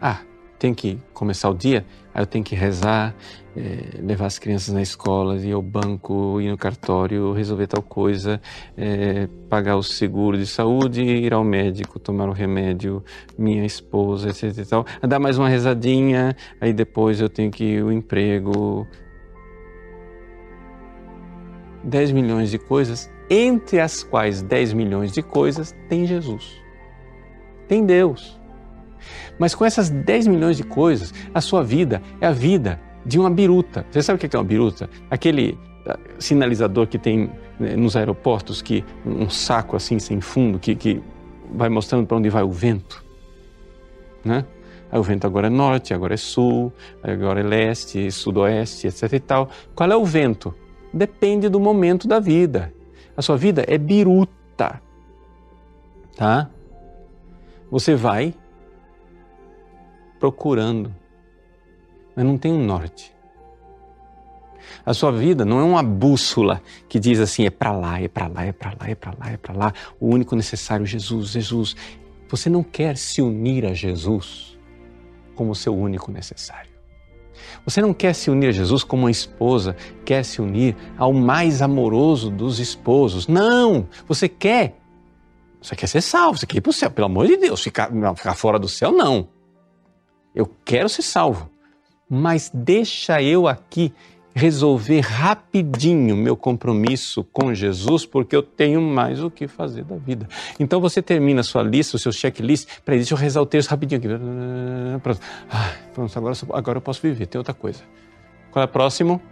Ah, 0.01 0.25
tem 0.65 0.73
que 0.73 0.99
começar 1.13 1.51
o 1.51 1.55
dia, 1.55 1.85
aí 2.15 2.23
eu 2.23 2.27
tenho 2.27 2.43
que 2.43 2.55
rezar, 2.55 3.15
é, 3.55 4.01
levar 4.01 4.25
as 4.25 4.39
crianças 4.39 4.73
na 4.73 4.81
escola, 4.81 5.37
ir 5.37 5.53
ao 5.53 5.61
banco, 5.61 6.41
ir 6.41 6.49
no 6.49 6.57
cartório, 6.57 7.35
resolver 7.35 7.67
tal 7.67 7.83
coisa, 7.83 8.41
é, 8.75 9.29
pagar 9.51 9.77
o 9.77 9.83
seguro 9.83 10.39
de 10.39 10.47
saúde, 10.47 11.03
ir 11.03 11.35
ao 11.35 11.45
médico, 11.45 11.99
tomar 11.99 12.31
o 12.31 12.33
remédio, 12.33 13.05
minha 13.37 13.67
esposa, 13.67 14.31
etc 14.31 14.57
e 14.57 14.65
tal. 14.65 14.87
Dar 15.07 15.19
mais 15.19 15.37
uma 15.37 15.51
rezadinha, 15.51 16.35
aí 16.59 16.73
depois 16.73 17.21
eu 17.21 17.29
tenho 17.29 17.51
que 17.51 17.65
ir 17.65 17.83
ao 17.83 17.93
emprego. 17.93 18.87
10 21.83 22.13
milhões 22.13 22.51
de 22.51 22.59
coisas, 22.59 23.13
entre 23.29 23.81
as 23.81 24.03
quais 24.03 24.41
10 24.41 24.73
milhões 24.73 25.13
de 25.13 25.23
coisas 25.23 25.77
tem 25.91 26.07
Jesus. 26.07 26.59
Tem 27.69 27.85
Deus. 27.85 28.43
Mas 29.39 29.55
com 29.55 29.65
essas 29.65 29.91
10 29.91 30.27
milhões 30.27 30.57
de 30.57 30.65
coisas, 30.65 31.13
a 31.33 31.41
sua 31.41 31.63
vida 31.63 32.03
é 32.21 32.27
a 32.27 32.33
vida 32.33 32.81
de 33.05 33.19
uma 33.19 33.31
biruta. 33.31 33.85
Você 33.91 34.03
sabe 34.03 34.17
o 34.17 34.29
que 34.29 34.35
é 34.35 34.39
uma 34.39 34.45
biruta? 34.45 34.89
Aquele 35.11 35.59
ah, 35.87 35.99
sinalizador 36.19 36.87
que 36.87 36.99
tem 36.99 37.31
né, 37.59 37.77
nos 37.77 37.97
aeroportos, 37.97 38.63
que 38.63 38.85
um 39.05 39.29
saco 39.29 39.77
assim 39.77 39.99
sem 39.99 40.21
fundo, 40.21 40.59
que, 40.59 40.75
que 40.75 41.03
vai 41.53 41.69
mostrando 41.69 42.07
para 42.07 42.17
onde 42.17 42.31
vai 42.31 42.43
o 42.43 42.51
vento. 42.51 43.05
Né? 44.25 44.45
Aí 44.91 44.99
o 44.99 45.03
vento 45.03 45.27
agora 45.27 45.49
é 45.49 45.51
norte, 45.51 45.93
agora 45.93 46.15
é 46.15 46.17
sul, 46.17 46.73
agora 47.03 47.41
é 47.41 47.43
leste, 47.43 48.11
sudoeste, 48.11 48.87
etc 48.87 49.13
e 49.13 49.21
tal. 49.21 49.49
Qual 49.75 49.91
é 49.91 49.97
o 49.97 50.05
vento? 50.05 50.55
Depende 50.93 51.49
do 51.49 51.59
momento 51.59 52.07
da 52.07 52.21
vida. 52.21 52.73
A 53.17 53.23
sua 53.23 53.37
vida 53.37 53.65
é 53.67 53.77
biruta, 53.77 54.81
tá? 56.17 56.49
Você 57.71 57.95
vai 57.95 58.35
procurando, 60.25 60.95
mas 62.17 62.25
não 62.25 62.39
tem 62.39 62.51
um 62.51 62.65
norte. 62.65 63.13
A 64.87 64.95
sua 64.95 65.13
vida 65.13 65.45
não 65.45 65.61
é 65.61 65.63
uma 65.63 65.83
bússola 65.83 66.63
que 66.89 66.99
diz 66.99 67.21
assim: 67.21 67.45
é 67.45 67.51
para 67.51 67.73
lá, 67.73 68.01
é 68.01 68.09
para 68.09 68.27
lá, 68.27 68.47
é 68.47 68.53
para 68.53 68.71
lá, 68.71 68.89
é 68.89 68.95
para 68.95 69.13
lá, 69.19 69.31
é 69.31 69.37
para 69.37 69.55
lá. 69.55 69.75
O 70.01 70.09
único 70.09 70.35
necessário, 70.35 70.87
Jesus, 70.87 71.33
Jesus. 71.33 71.77
Você 72.31 72.49
não 72.49 72.63
quer 72.63 72.97
se 72.97 73.21
unir 73.21 73.67
a 73.67 73.75
Jesus 73.75 74.59
como 75.35 75.55
seu 75.55 75.77
único 75.77 76.11
necessário. 76.11 76.71
Você 77.67 77.83
não 77.83 77.93
quer 77.93 78.15
se 78.15 78.31
unir 78.31 78.49
a 78.49 78.53
Jesus 78.53 78.83
como 78.83 79.03
uma 79.03 79.11
esposa 79.11 79.77
quer 80.07 80.25
se 80.25 80.41
unir 80.41 80.75
ao 80.97 81.13
mais 81.13 81.61
amoroso 81.61 82.31
dos 82.31 82.59
esposos. 82.59 83.29
Não! 83.29 83.87
Você 84.09 84.27
quer. 84.27 84.81
Você 85.61 85.77
quer 85.77 85.87
ser 85.87 86.01
salvo, 86.01 86.39
você 86.39 86.47
quer 86.47 86.57
ir 86.57 86.61
para 86.63 86.71
o 86.71 86.73
céu. 86.73 86.91
Pelo 86.91 87.07
amor 87.07 87.27
de 87.27 87.37
Deus, 87.37 87.63
ficar, 87.63 87.91
ficar 88.17 88.35
fora 88.35 88.59
do 88.59 88.69
céu, 88.69 88.91
não. 88.91 89.34
Eu 90.35 90.51
quero 90.65 90.89
ser 90.89 91.03
salvo. 91.03 91.51
Mas 92.09 92.51
deixa 92.53 93.23
eu 93.23 93.47
aqui 93.49 93.93
resolver 94.35 95.01
rapidinho 95.01 96.17
meu 96.17 96.37
compromisso 96.37 97.23
com 97.33 97.55
Jesus, 97.55 98.05
porque 98.05 98.35
eu 98.35 98.43
tenho 98.43 98.83
mais 98.83 99.23
o 99.23 99.31
que 99.31 99.47
fazer 99.47 99.85
da 99.85 99.97
vida. 99.97 100.29
Então 100.59 100.81
você 100.81 101.01
termina 101.01 101.41
a 101.41 101.45
sua 101.45 101.63
lista, 101.63 101.97
o 101.97 101.99
seu 102.01 102.11
checklist, 102.11 102.69
peraí, 102.85 102.99
deixa 102.99 103.15
eu 103.15 103.19
rezar 103.19 103.41
o 103.41 103.47
texto 103.47 103.71
rapidinho 103.71 104.01
aqui. 104.01 104.09
Pronto, 105.01 105.21
ah, 105.49 105.73
pronto 105.95 106.19
agora, 106.19 106.35
agora 106.53 106.79
eu 106.79 106.83
posso 106.83 107.01
viver, 107.01 107.27
tem 107.27 107.39
outra 107.39 107.55
coisa. 107.55 107.81
Qual 108.51 108.61
é 108.63 108.67
o 108.67 108.69
próximo? 108.69 109.23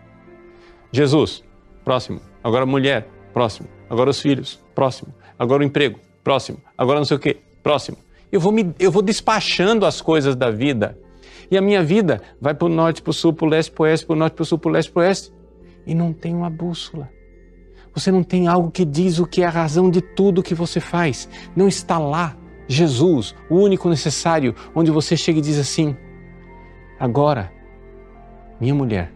Jesus, 0.93 1.43
próximo. 1.85 2.21
Agora 2.43 2.63
a 2.63 2.67
mulher, 2.67 3.09
próximo. 3.33 3.69
Agora 3.91 4.11
os 4.11 4.21
filhos, 4.21 4.61
próximo. 4.75 5.13
Agora 5.37 5.63
o 5.63 5.67
emprego, 5.67 5.99
próximo. 6.23 6.59
Agora 6.79 7.01
não 7.01 7.05
sei 7.05 7.17
o 7.17 7.21
quê, 7.21 7.39
próximo. 7.63 7.99
Eu 8.33 8.41
vou, 8.41 8.51
me, 8.51 8.75
eu 8.79 8.91
vou 8.91 9.03
despachando 9.03 9.85
as 9.85 10.01
coisas 10.01 10.35
da 10.35 10.51
vida 10.51 10.99
e 11.51 11.59
a 11.59 11.61
minha 11.61 11.83
vida 11.83 12.23
vai 12.41 12.55
para 12.55 12.65
o 12.65 12.69
norte, 12.71 13.03
para 13.03 13.11
o 13.11 13.13
sul, 13.13 13.35
para 13.35 13.45
o 13.45 13.49
leste, 13.49 13.71
para 13.71 13.83
o 13.83 13.85
oeste, 13.85 14.07
para 14.07 14.15
o 14.15 14.19
norte, 14.19 14.33
para 14.33 14.43
o 14.43 14.47
sul, 14.47 14.59
para 14.59 14.71
o 14.71 14.73
leste, 14.73 14.91
para 14.91 15.01
o 15.01 15.03
oeste. 15.05 15.33
E 15.87 15.95
não 15.95 16.15
tem 16.15 16.35
uma 16.35 16.49
bússola. 16.49 17.11
Você 17.95 18.11
não 18.11 18.23
tem 18.23 18.49
algo 18.49 18.71
que 18.71 18.87
diz 18.87 19.19
o 19.19 19.27
que 19.27 19.43
é 19.43 19.47
a 19.47 19.51
razão 19.51 19.91
de 19.91 20.01
tudo 20.01 20.43
que 20.43 20.55
você 20.55 20.81
faz. 20.81 21.29
Não 21.55 21.69
está 21.69 21.99
lá 21.99 22.35
Jesus, 22.67 23.35
o 23.51 23.57
único 23.57 23.89
necessário, 23.91 24.55
onde 24.75 24.91
você 24.91 25.15
chega 25.15 25.41
e 25.41 25.43
diz 25.43 25.59
assim: 25.59 25.95
agora, 26.99 27.53
minha 28.59 28.75
mulher, 28.75 29.13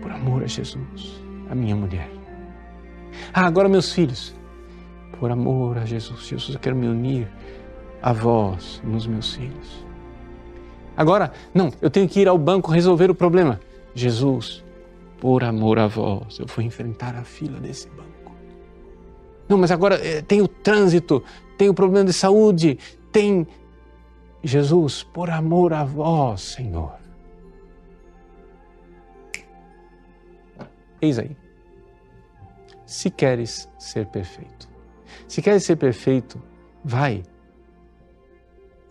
por 0.00 0.10
amor 0.10 0.42
a 0.42 0.46
Jesus, 0.46 1.22
a 1.50 1.54
minha 1.54 1.76
mulher. 1.76 2.08
Ah, 3.32 3.44
agora 3.44 3.68
meus 3.68 3.92
filhos, 3.92 4.34
por 5.18 5.30
amor 5.30 5.76
a 5.76 5.84
Jesus, 5.84 6.26
Jesus, 6.26 6.54
eu 6.54 6.60
quero 6.60 6.76
me 6.76 6.88
unir 6.88 7.28
a 8.04 8.12
vós 8.12 8.82
nos 8.84 9.06
meus 9.06 9.34
filhos. 9.34 9.82
Agora, 10.94 11.32
não, 11.54 11.72
eu 11.80 11.88
tenho 11.88 12.06
que 12.06 12.20
ir 12.20 12.28
ao 12.28 12.36
banco 12.36 12.70
resolver 12.70 13.10
o 13.10 13.14
problema. 13.14 13.58
Jesus, 13.94 14.62
por 15.18 15.42
amor 15.42 15.78
a 15.78 15.86
vós, 15.86 16.38
eu 16.38 16.44
vou 16.46 16.62
enfrentar 16.62 17.16
a 17.16 17.24
fila 17.24 17.58
desse 17.58 17.88
banco. 17.88 18.36
Não, 19.48 19.56
mas 19.56 19.70
agora 19.70 19.94
eh, 20.06 20.20
tem 20.20 20.42
o 20.42 20.46
trânsito, 20.46 21.24
tem 21.56 21.70
o 21.70 21.74
problema 21.74 22.04
de 22.04 22.12
saúde, 22.12 22.78
tem. 23.10 23.46
Jesus, 24.42 25.02
por 25.02 25.30
amor 25.30 25.72
a 25.72 25.82
vós, 25.82 26.42
Senhor. 26.42 26.98
Eis 31.00 31.18
aí. 31.18 31.34
Se 32.84 33.08
queres 33.08 33.66
ser 33.78 34.06
perfeito. 34.08 34.68
Se 35.26 35.40
queres 35.40 35.64
ser 35.64 35.76
perfeito, 35.76 36.38
vai 36.84 37.22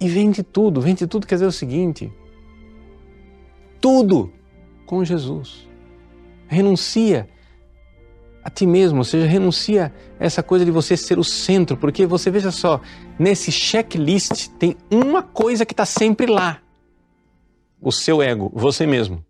e 0.03 0.09
vende 0.09 0.43
tudo. 0.43 0.81
Vende 0.81 1.07
tudo 1.07 1.25
quer 1.25 1.35
dizer 1.35 1.45
o 1.45 1.51
seguinte: 1.51 2.11
tudo 3.79 4.33
com 4.85 5.03
Jesus. 5.03 5.67
Renuncia 6.45 7.29
a 8.43 8.49
ti 8.49 8.65
mesmo, 8.65 8.97
ou 8.97 9.03
seja, 9.05 9.25
renuncia 9.25 9.93
essa 10.19 10.43
coisa 10.43 10.65
de 10.65 10.71
você 10.71 10.97
ser 10.97 11.17
o 11.17 11.23
centro, 11.23 11.77
porque 11.77 12.05
você 12.05 12.29
veja 12.29 12.51
só, 12.51 12.81
nesse 13.17 13.49
checklist 13.49 14.49
tem 14.59 14.75
uma 14.91 15.23
coisa 15.23 15.65
que 15.65 15.71
está 15.71 15.85
sempre 15.85 16.27
lá: 16.27 16.61
o 17.81 17.91
seu 17.91 18.21
ego, 18.21 18.51
você 18.53 18.85
mesmo. 18.85 19.25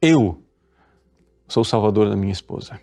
Eu 0.00 0.42
sou 1.46 1.60
o 1.60 1.64
salvador 1.64 2.08
da 2.08 2.16
minha 2.16 2.32
esposa. 2.32 2.80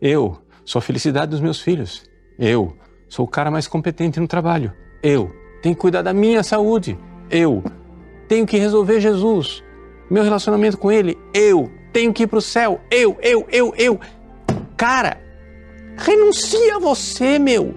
Eu 0.00 0.42
sou 0.64 0.78
a 0.78 0.82
felicidade 0.82 1.30
dos 1.30 1.40
meus 1.42 1.60
filhos. 1.60 2.08
Eu 2.38 2.74
Sou 3.08 3.24
o 3.24 3.28
cara 3.28 3.50
mais 3.50 3.66
competente 3.66 4.20
no 4.20 4.26
trabalho. 4.26 4.72
Eu. 5.02 5.30
Tenho 5.62 5.74
que 5.74 5.80
cuidar 5.80 6.02
da 6.02 6.12
minha 6.12 6.42
saúde. 6.42 6.98
Eu. 7.30 7.62
Tenho 8.28 8.46
que 8.46 8.58
resolver 8.58 9.00
Jesus. 9.00 9.62
Meu 10.10 10.22
relacionamento 10.22 10.78
com 10.78 10.90
Ele. 10.90 11.16
Eu. 11.32 11.70
Tenho 11.92 12.12
que 12.12 12.24
ir 12.24 12.26
para 12.26 12.38
o 12.38 12.42
céu. 12.42 12.80
Eu, 12.90 13.16
eu, 13.22 13.46
eu, 13.50 13.74
eu. 13.76 14.00
Cara, 14.76 15.20
renuncia 15.96 16.76
a 16.76 16.78
você, 16.78 17.38
meu. 17.38 17.74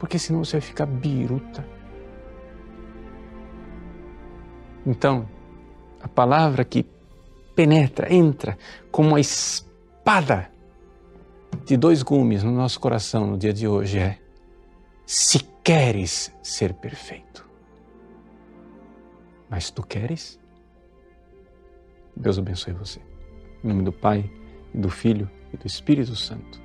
Porque 0.00 0.18
senão 0.18 0.44
você 0.44 0.58
vai 0.58 0.60
ficar 0.60 0.86
biruta. 0.86 1.64
Então, 4.84 5.28
a 6.02 6.08
palavra 6.08 6.64
que 6.64 6.84
penetra, 7.54 8.12
entra 8.12 8.58
como 8.90 9.10
uma 9.10 9.20
espada 9.20 10.51
de 11.64 11.76
dois 11.76 12.02
gumes 12.02 12.42
no 12.42 12.52
nosso 12.52 12.78
coração 12.80 13.26
no 13.26 13.38
dia 13.38 13.52
de 13.52 13.66
hoje 13.66 13.98
é: 13.98 14.18
se 15.06 15.40
queres 15.62 16.32
ser 16.42 16.74
perfeito. 16.74 17.48
Mas 19.48 19.70
tu 19.70 19.82
queres? 19.82 20.40
Deus 22.16 22.38
abençoe 22.38 22.72
você. 22.72 23.00
Em 23.62 23.68
nome 23.68 23.82
do 23.82 23.92
Pai, 23.92 24.30
e 24.74 24.78
do 24.78 24.88
Filho 24.88 25.30
e 25.52 25.56
do 25.56 25.66
Espírito 25.66 26.16
Santo. 26.16 26.61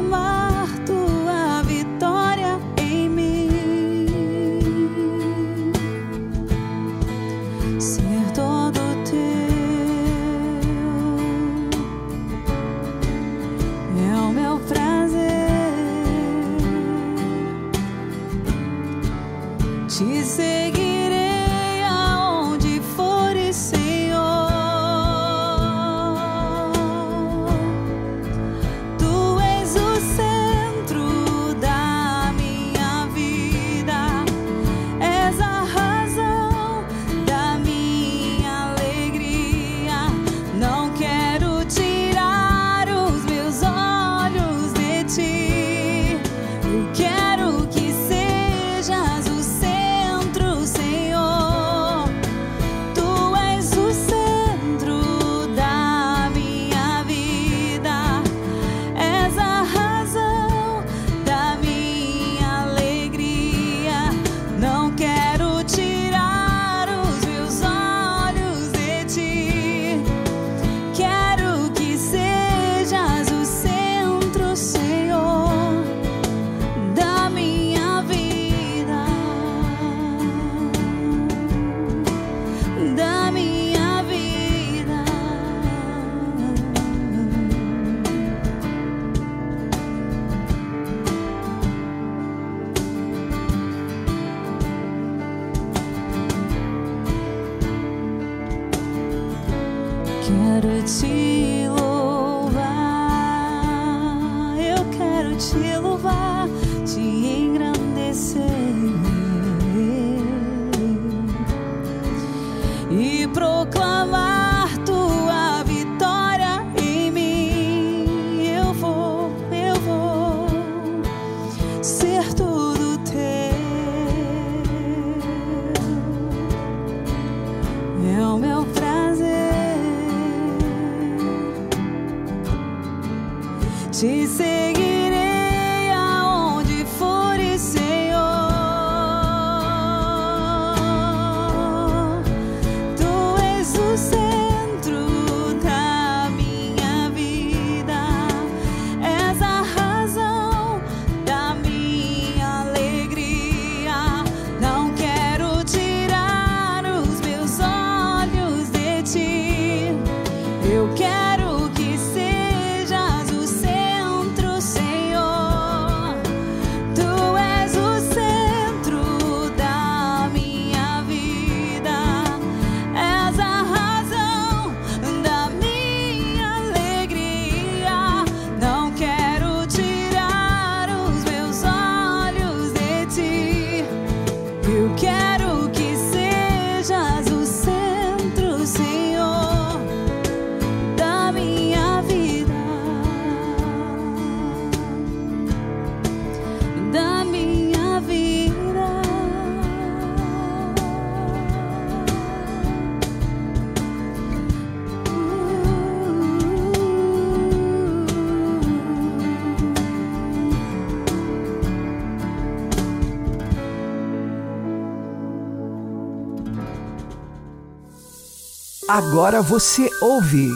Agora 218.99 219.41
você 219.41 219.89
ouve 220.03 220.51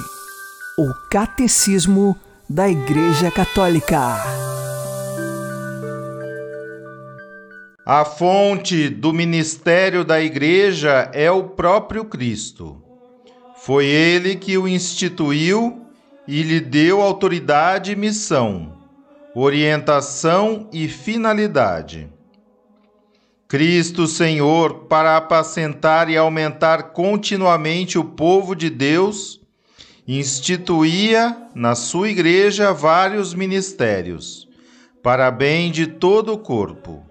o 0.76 0.92
Catecismo 1.09 2.18
da 2.50 2.68
Igreja 2.68 3.31
Católica. 3.31 4.16
A 7.87 8.05
fonte 8.05 8.88
do 8.88 9.12
ministério 9.12 10.05
da 10.05 10.20
Igreja 10.20 11.09
é 11.14 11.31
o 11.31 11.50
próprio 11.50 12.05
Cristo. 12.05 12.83
Foi 13.59 13.87
ele 13.87 14.35
que 14.35 14.59
o 14.59 14.66
instituiu 14.66 15.87
e 16.26 16.42
lhe 16.42 16.59
deu 16.59 17.00
autoridade 17.00 17.92
e 17.92 17.96
missão, 17.96 18.76
orientação 19.37 20.68
e 20.72 20.88
finalidade. 20.88 22.12
Cristo 23.52 24.06
Senhor, 24.06 24.86
para 24.88 25.14
apacentar 25.14 26.08
e 26.08 26.16
aumentar 26.16 26.84
continuamente 26.84 27.98
o 27.98 28.04
povo 28.04 28.54
de 28.54 28.70
Deus, 28.70 29.42
instituía 30.08 31.36
na 31.54 31.74
sua 31.74 32.08
igreja 32.08 32.72
vários 32.72 33.34
ministérios, 33.34 34.48
para 35.02 35.30
bem 35.30 35.70
de 35.70 35.86
todo 35.86 36.32
o 36.32 36.38
corpo. 36.38 37.02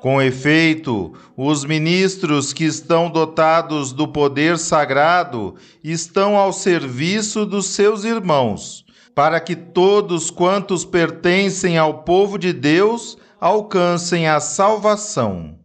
Com 0.00 0.20
efeito, 0.20 1.12
os 1.36 1.64
ministros 1.64 2.52
que 2.52 2.64
estão 2.64 3.08
dotados 3.08 3.92
do 3.92 4.08
poder 4.08 4.58
sagrado 4.58 5.54
estão 5.84 6.36
ao 6.36 6.52
serviço 6.52 7.46
dos 7.46 7.66
seus 7.66 8.02
irmãos, 8.02 8.84
para 9.14 9.38
que 9.38 9.54
todos 9.54 10.28
quantos 10.28 10.84
pertencem 10.84 11.78
ao 11.78 12.02
povo 12.02 12.36
de 12.36 12.52
Deus 12.52 13.16
alcancem 13.40 14.26
a 14.26 14.40
salvação. 14.40 15.57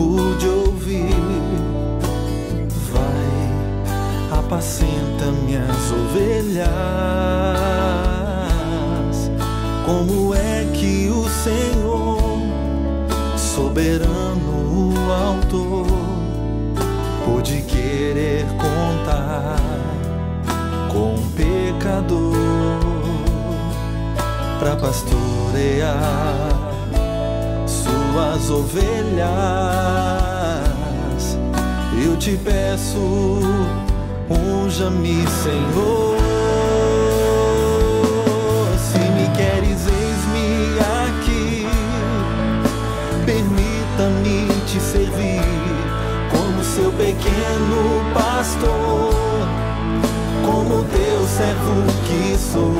Pude 0.00 0.48
ouvir. 0.48 1.14
Vai, 2.90 4.38
apacenta 4.38 5.26
minhas 5.44 5.92
ovelhas. 5.92 6.70
Como 9.84 10.34
é 10.34 10.64
que 10.72 11.10
o 11.10 11.28
Senhor, 11.28 12.40
soberano 13.36 14.94
autor, 15.12 15.86
pôde 17.26 17.60
querer 17.62 18.46
contar 18.56 19.56
com 20.90 21.14
um 21.14 21.30
pecador? 21.32 22.40
para 24.60 24.76
pastorear 24.76 26.39
suas 28.10 28.50
ovelhas. 28.50 29.28
Eu 32.04 32.16
te 32.16 32.36
peço, 32.36 33.40
unja-me, 34.28 35.24
Senhor. 35.42 36.16
Se 38.78 38.98
me 38.98 39.28
queres, 39.36 39.86
eis-me 39.86 40.78
aqui. 41.06 41.66
Permita-me 43.24 44.48
te 44.66 44.80
servir 44.80 45.42
como 46.30 46.64
seu 46.64 46.90
pequeno 46.92 48.02
pastor, 48.14 49.14
como 50.44 50.84
teu 50.84 51.26
servo 51.28 51.84
que 52.06 52.36
sou 52.38 52.74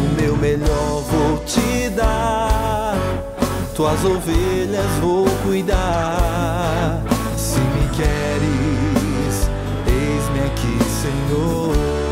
o 0.00 0.20
meu 0.20 0.36
melhor 0.36 1.02
vou 1.10 1.38
te 1.44 1.88
dar, 1.90 2.39
tuas 3.80 4.04
ovelhas 4.04 4.92
vou 5.00 5.24
cuidar. 5.42 7.02
Se 7.34 7.58
me 7.58 7.88
queres, 7.96 9.48
eis-me 9.86 10.40
aqui, 10.40 10.78
Senhor. 11.00 12.09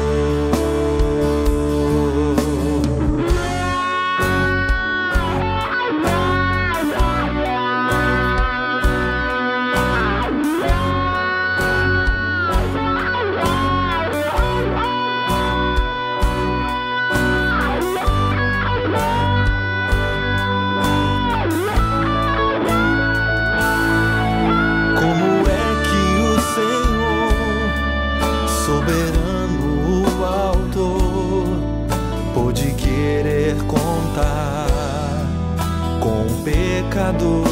Pecador 36.98 37.46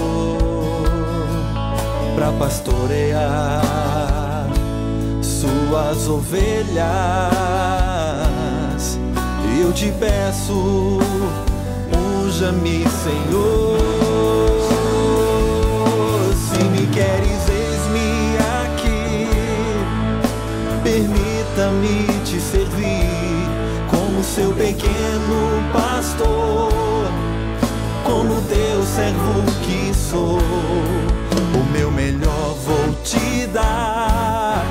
para 2.16 2.32
pastorear 2.32 3.62
suas 5.22 6.08
ovelhas. 6.08 6.88
Eu 9.60 9.72
te 9.72 9.92
peço, 9.92 10.98
usa-me, 12.26 12.84
Senhor. 12.88 13.78
Se 16.34 16.64
me 16.64 16.86
queres, 16.88 17.48
eis-me 17.48 18.36
aqui. 18.64 19.28
Permita-me 20.82 22.06
te 22.24 22.40
servir 22.40 23.46
como 23.90 24.24
seu 24.24 24.52
pequeno 24.52 25.62
pastor, 25.72 26.72
como 28.06 28.40
teu 28.42 28.82
servo 28.84 29.42
que 29.64 29.92
sou. 29.94 30.38
O 30.38 31.72
meu 31.72 31.90
melhor 31.90 32.54
vou 32.64 32.94
te 33.02 33.46
dar, 33.48 34.64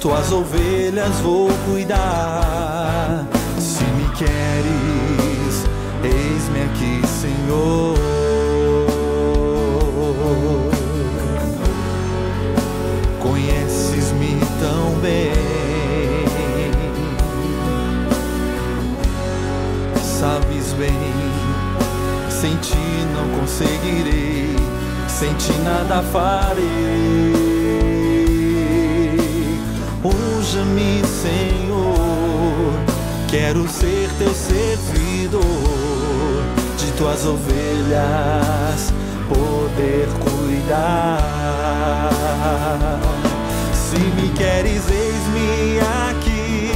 tuas 0.00 0.30
ovelhas 0.32 1.16
vou 1.22 1.50
cuidar. 1.66 3.26
Se 3.58 3.84
me 3.84 4.08
queres, 4.14 5.66
eis-me 6.04 6.62
aqui, 6.62 7.06
Senhor. 7.06 8.19
Não 23.60 23.66
conseguirei, 23.66 24.56
sem 25.08 25.32
ti 25.34 25.52
nada 25.62 26.02
farei. 26.02 26.64
Usa-me, 30.02 31.02
Senhor, 31.06 32.72
quero 33.28 33.68
ser 33.68 34.08
teu 34.18 34.34
servidor, 34.34 35.42
de 36.78 36.90
tuas 36.92 37.26
ovelhas 37.26 38.92
poder 39.28 40.08
cuidar. 40.20 41.20
Se 43.74 43.98
me 43.98 44.28
queres, 44.30 44.88
eis-me 44.90 45.80
aqui. 46.08 46.72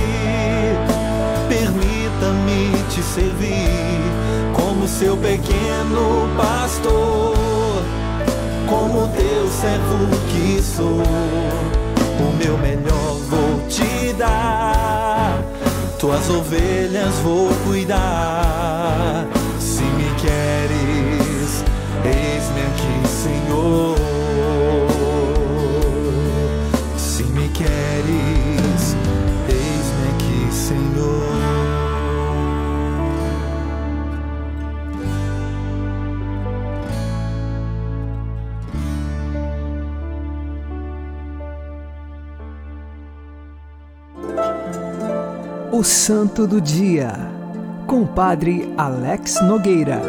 Permita-me 1.48 2.84
te 2.90 3.02
servir 3.02 3.93
como 4.84 4.88
seu 4.88 5.16
pequeno 5.16 6.28
pastor, 6.36 7.34
como 8.68 9.08
teu 9.08 9.48
servo 9.48 10.08
que 10.28 10.62
sou. 10.62 11.02
O 12.20 12.36
meu 12.36 12.58
melhor 12.58 13.18
vou 13.30 13.66
te 13.68 14.12
dar, 14.12 15.42
tuas 15.98 16.28
ovelhas 16.28 17.14
vou 17.22 17.48
cuidar. 17.66 19.26
Se 19.58 19.82
me 19.82 20.10
queres, 20.20 21.64
eis-me 22.04 22.60
aqui, 22.68 23.08
Senhor. 23.08 23.96
Se 26.98 27.22
me 27.22 27.48
queres, 27.48 28.96
eis-me 29.48 30.08
aqui, 30.10 30.54
Senhor. 30.54 31.33
O 45.76 45.82
Santo 45.82 46.46
do 46.46 46.60
Dia, 46.60 47.10
com 47.88 48.06
Padre 48.06 48.72
Alex 48.76 49.42
Nogueira. 49.42 50.00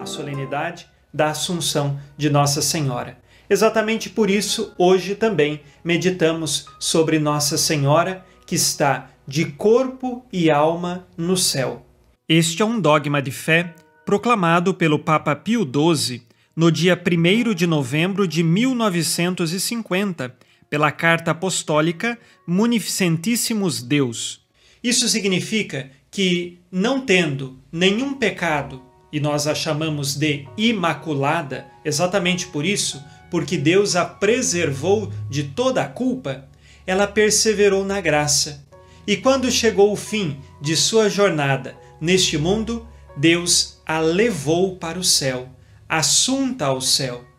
a 0.00 0.06
solenidade 0.06 0.86
da 1.12 1.30
Assunção 1.30 1.98
de 2.16 2.30
Nossa 2.30 2.62
Senhora. 2.62 3.18
Exatamente 3.50 4.08
por 4.08 4.30
isso, 4.30 4.72
hoje 4.78 5.16
também 5.16 5.60
meditamos 5.82 6.66
sobre 6.78 7.18
Nossa 7.18 7.58
Senhora, 7.58 8.24
que 8.46 8.54
está 8.54 9.10
de 9.26 9.46
corpo 9.46 10.24
e 10.32 10.52
alma 10.52 11.04
no 11.16 11.36
céu. 11.36 11.84
Este 12.28 12.62
é 12.62 12.64
um 12.64 12.80
dogma 12.80 13.20
de 13.20 13.32
fé 13.32 13.74
proclamado 14.06 14.72
pelo 14.72 15.00
Papa 15.00 15.34
Pio 15.34 15.68
XII 15.68 16.22
no 16.54 16.70
dia 16.70 16.94
1 16.96 17.54
de 17.54 17.66
novembro 17.66 18.28
de 18.28 18.44
1950, 18.44 20.32
pela 20.70 20.92
Carta 20.92 21.32
Apostólica 21.32 22.16
Munificentissimus 22.46 23.82
Deus. 23.82 24.40
Isso 24.82 25.08
significa 25.08 25.90
que, 26.10 26.60
não 26.70 27.00
tendo 27.00 27.58
nenhum 27.70 28.14
pecado, 28.14 28.80
e 29.12 29.18
nós 29.18 29.48
a 29.48 29.54
chamamos 29.54 30.14
de 30.14 30.46
imaculada, 30.56 31.66
exatamente 31.84 32.46
por 32.46 32.64
isso, 32.64 33.04
porque 33.30 33.56
Deus 33.56 33.96
a 33.96 34.04
preservou 34.04 35.12
de 35.28 35.42
toda 35.44 35.82
a 35.82 35.88
culpa, 35.88 36.48
ela 36.86 37.06
perseverou 37.06 37.84
na 37.84 38.00
graça. 38.00 38.64
E 39.06 39.16
quando 39.16 39.50
chegou 39.50 39.92
o 39.92 39.96
fim 39.96 40.38
de 40.60 40.76
sua 40.76 41.08
jornada 41.08 41.76
neste 42.00 42.38
mundo, 42.38 42.86
Deus 43.16 43.80
a 43.84 43.98
levou 43.98 44.76
para 44.76 44.98
o 44.98 45.04
céu, 45.04 45.48
assunta 45.88 46.66
ao 46.66 46.80
céu. 46.80 47.29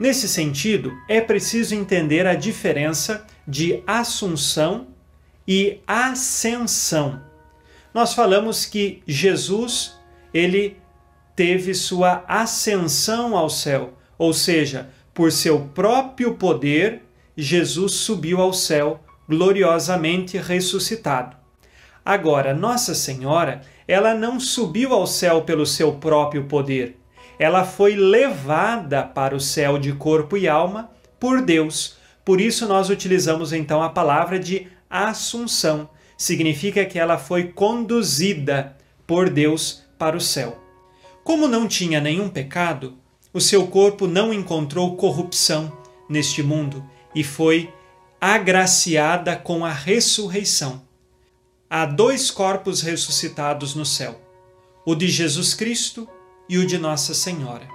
Nesse 0.00 0.26
sentido, 0.26 0.96
é 1.06 1.20
preciso 1.20 1.74
entender 1.74 2.26
a 2.26 2.34
diferença 2.34 3.26
de 3.46 3.82
assunção 3.86 4.86
e 5.46 5.78
ascensão. 5.86 7.20
Nós 7.92 8.14
falamos 8.14 8.64
que 8.64 9.02
Jesus, 9.06 10.00
ele 10.32 10.78
teve 11.36 11.74
sua 11.74 12.24
ascensão 12.26 13.36
ao 13.36 13.50
céu, 13.50 13.92
ou 14.16 14.32
seja, 14.32 14.88
por 15.12 15.30
seu 15.30 15.68
próprio 15.74 16.34
poder, 16.34 17.02
Jesus 17.36 17.92
subiu 17.92 18.40
ao 18.40 18.54
céu 18.54 19.04
gloriosamente 19.28 20.38
ressuscitado. 20.38 21.36
Agora, 22.02 22.54
Nossa 22.54 22.94
Senhora, 22.94 23.60
ela 23.86 24.14
não 24.14 24.40
subiu 24.40 24.94
ao 24.94 25.06
céu 25.06 25.42
pelo 25.42 25.66
seu 25.66 25.92
próprio 25.92 26.44
poder. 26.44 26.99
Ela 27.40 27.64
foi 27.64 27.96
levada 27.96 29.02
para 29.02 29.34
o 29.34 29.40
céu 29.40 29.78
de 29.78 29.94
corpo 29.94 30.36
e 30.36 30.46
alma 30.46 30.90
por 31.18 31.40
Deus. 31.40 31.96
Por 32.22 32.38
isso 32.38 32.68
nós 32.68 32.90
utilizamos 32.90 33.50
então 33.54 33.82
a 33.82 33.88
palavra 33.88 34.38
de 34.38 34.68
assunção. 34.90 35.88
Significa 36.18 36.84
que 36.84 36.98
ela 36.98 37.16
foi 37.16 37.44
conduzida 37.44 38.76
por 39.06 39.30
Deus 39.30 39.82
para 39.98 40.18
o 40.18 40.20
céu. 40.20 40.62
Como 41.24 41.48
não 41.48 41.66
tinha 41.66 41.98
nenhum 41.98 42.28
pecado, 42.28 42.98
o 43.32 43.40
seu 43.40 43.66
corpo 43.68 44.06
não 44.06 44.34
encontrou 44.34 44.94
corrupção 44.94 45.72
neste 46.10 46.42
mundo 46.42 46.84
e 47.14 47.24
foi 47.24 47.72
agraciada 48.20 49.34
com 49.34 49.64
a 49.64 49.72
ressurreição. 49.72 50.82
Há 51.70 51.86
dois 51.86 52.30
corpos 52.30 52.82
ressuscitados 52.82 53.74
no 53.74 53.86
céu: 53.86 54.20
o 54.84 54.94
de 54.94 55.08
Jesus 55.08 55.54
Cristo 55.54 56.06
e 56.50 56.58
o 56.58 56.66
de 56.66 56.76
Nossa 56.76 57.14
Senhora. 57.14 57.68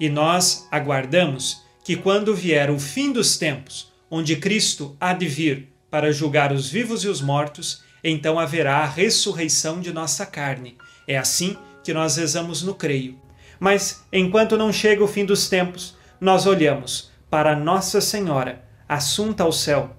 E 0.00 0.08
nós 0.08 0.66
aguardamos 0.70 1.62
que, 1.84 1.96
quando 1.96 2.34
vier 2.34 2.70
o 2.70 2.78
fim 2.78 3.12
dos 3.12 3.36
tempos, 3.36 3.92
onde 4.10 4.36
Cristo 4.36 4.96
há 4.98 5.12
de 5.12 5.28
vir 5.28 5.68
para 5.90 6.10
julgar 6.10 6.50
os 6.50 6.70
vivos 6.70 7.04
e 7.04 7.08
os 7.08 7.20
mortos, 7.20 7.82
então 8.02 8.38
haverá 8.38 8.78
a 8.78 8.86
ressurreição 8.86 9.82
de 9.82 9.92
nossa 9.92 10.24
carne. 10.24 10.78
É 11.06 11.18
assim 11.18 11.58
que 11.84 11.92
nós 11.92 12.16
rezamos 12.16 12.62
no 12.62 12.74
creio. 12.74 13.20
Mas, 13.58 14.02
enquanto 14.10 14.56
não 14.56 14.72
chega 14.72 15.04
o 15.04 15.08
fim 15.08 15.26
dos 15.26 15.50
tempos, 15.50 15.94
nós 16.18 16.46
olhamos 16.46 17.10
para 17.28 17.54
Nossa 17.54 18.00
Senhora, 18.00 18.64
assunta 18.88 19.42
ao 19.42 19.52
céu, 19.52 19.94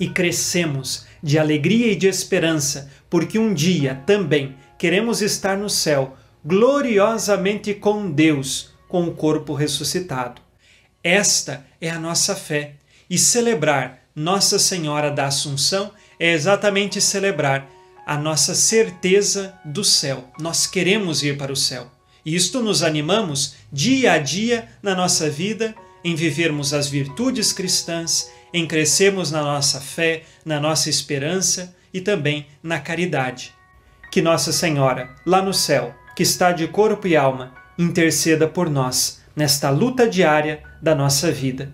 e 0.00 0.08
crescemos 0.08 1.06
de 1.22 1.38
alegria 1.38 1.92
e 1.92 1.96
de 1.96 2.08
esperança, 2.08 2.90
porque 3.08 3.38
um 3.38 3.54
dia 3.54 4.02
também 4.04 4.56
queremos 4.76 5.22
estar 5.22 5.56
no 5.56 5.70
céu, 5.70 6.16
gloriosamente 6.44 7.74
com 7.74 8.10
Deus, 8.10 8.70
com 8.88 9.04
o 9.04 9.14
corpo 9.14 9.54
ressuscitado. 9.54 10.40
Esta 11.02 11.64
é 11.80 11.90
a 11.90 11.98
nossa 11.98 12.34
fé, 12.34 12.74
e 13.08 13.16
celebrar 13.16 14.02
Nossa 14.14 14.58
Senhora 14.58 15.10
da 15.10 15.26
Assunção 15.26 15.92
é 16.18 16.32
exatamente 16.32 17.00
celebrar 17.00 17.68
a 18.06 18.16
nossa 18.16 18.54
certeza 18.54 19.54
do 19.64 19.84
céu. 19.84 20.30
Nós 20.40 20.66
queremos 20.66 21.22
ir 21.22 21.36
para 21.36 21.52
o 21.52 21.56
céu. 21.56 21.90
E 22.24 22.34
isto 22.34 22.60
nos 22.60 22.82
animamos 22.82 23.54
dia 23.72 24.12
a 24.12 24.18
dia 24.18 24.68
na 24.82 24.94
nossa 24.94 25.30
vida 25.30 25.74
em 26.04 26.14
vivermos 26.14 26.74
as 26.74 26.88
virtudes 26.88 27.52
cristãs, 27.52 28.30
em 28.52 28.66
crescermos 28.66 29.30
na 29.30 29.42
nossa 29.42 29.80
fé, 29.80 30.22
na 30.44 30.58
nossa 30.58 30.90
esperança 30.90 31.74
e 31.92 32.00
também 32.00 32.46
na 32.62 32.80
caridade. 32.80 33.54
Que 34.10 34.22
Nossa 34.22 34.52
Senhora, 34.52 35.14
lá 35.26 35.42
no 35.42 35.52
céu, 35.52 35.94
que 36.18 36.24
está 36.24 36.50
de 36.50 36.66
corpo 36.66 37.06
e 37.06 37.14
alma, 37.14 37.54
interceda 37.78 38.48
por 38.48 38.68
nós 38.68 39.22
nesta 39.36 39.70
luta 39.70 40.04
diária 40.04 40.64
da 40.82 40.92
nossa 40.92 41.30
vida. 41.30 41.72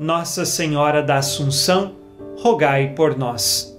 Nossa 0.00 0.44
Senhora 0.44 1.00
da 1.00 1.18
Assunção, 1.18 1.94
rogai 2.40 2.92
por 2.96 3.16
nós. 3.16 3.72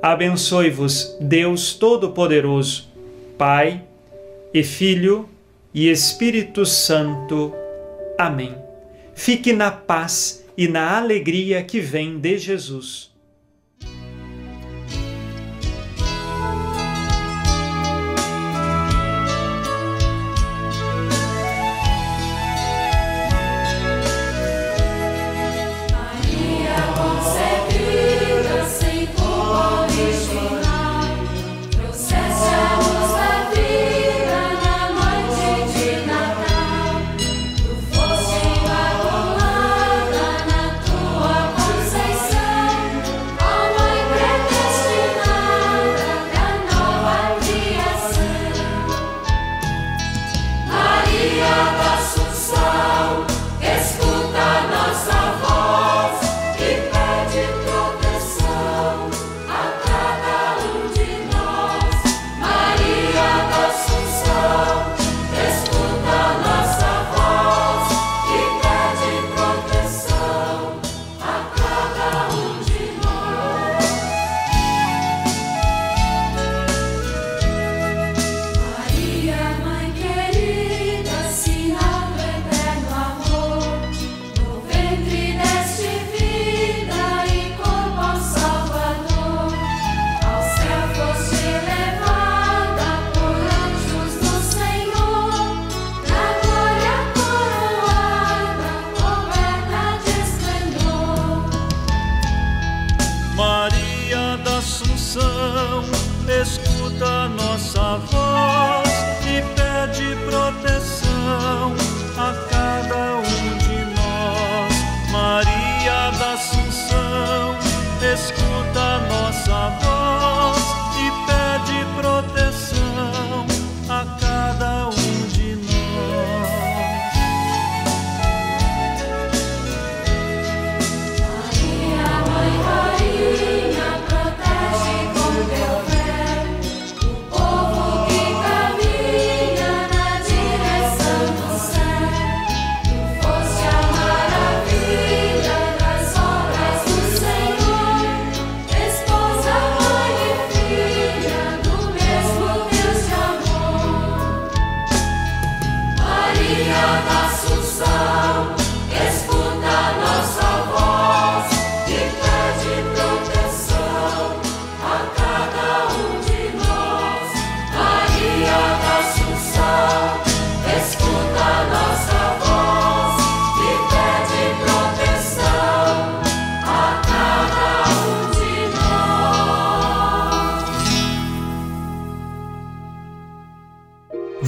Abençoe-vos, 0.00 1.16
Deus 1.20 1.74
Todo-Poderoso, 1.74 2.88
Pai 3.36 3.82
e 4.54 4.62
Filho 4.62 5.28
e 5.74 5.90
Espírito 5.90 6.64
Santo. 6.64 7.52
Amém. 8.16 8.54
Fique 9.16 9.52
na 9.52 9.72
paz 9.72 10.44
e 10.56 10.68
na 10.68 10.96
alegria 10.96 11.60
que 11.64 11.80
vem 11.80 12.20
de 12.20 12.38
Jesus. 12.38 13.12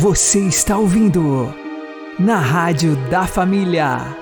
Você 0.08 0.38
está 0.38 0.78
ouvindo 0.78 1.52
na 2.16 2.38
Rádio 2.38 2.94
da 3.10 3.26
Família. 3.26 4.16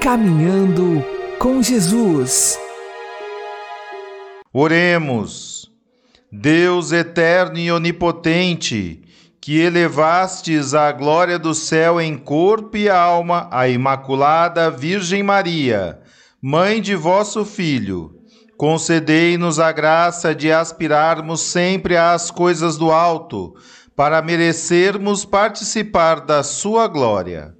Caminhando 0.00 1.04
com 1.38 1.62
Jesus. 1.62 2.58
Oremos. 4.50 5.70
Deus 6.32 6.90
eterno 6.90 7.58
e 7.58 7.70
onipotente, 7.70 9.02
que 9.42 9.58
elevastes 9.60 10.72
à 10.72 10.90
glória 10.90 11.38
do 11.38 11.54
céu 11.54 12.00
em 12.00 12.16
corpo 12.16 12.74
e 12.78 12.88
alma 12.88 13.50
a 13.52 13.68
Imaculada 13.68 14.70
Virgem 14.70 15.22
Maria, 15.22 16.00
mãe 16.40 16.80
de 16.80 16.94
vosso 16.94 17.44
Filho, 17.44 18.22
concedei-nos 18.56 19.58
a 19.58 19.70
graça 19.70 20.34
de 20.34 20.50
aspirarmos 20.50 21.42
sempre 21.42 21.94
às 21.94 22.30
coisas 22.30 22.78
do 22.78 22.90
alto, 22.90 23.54
para 23.94 24.22
merecermos 24.22 25.24
participar 25.24 26.20
da 26.20 26.42
sua 26.42 26.86
glória. 26.88 27.54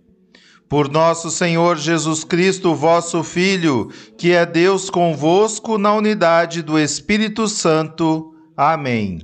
Por 0.68 0.88
nosso 0.90 1.30
Senhor 1.30 1.76
Jesus 1.76 2.24
Cristo, 2.24 2.74
vosso 2.74 3.22
Filho, 3.22 3.90
que 4.16 4.32
é 4.32 4.46
Deus 4.46 4.88
convosco 4.88 5.76
na 5.76 5.92
unidade 5.92 6.62
do 6.62 6.78
Espírito 6.78 7.46
Santo. 7.46 8.34
Amém. 8.56 9.20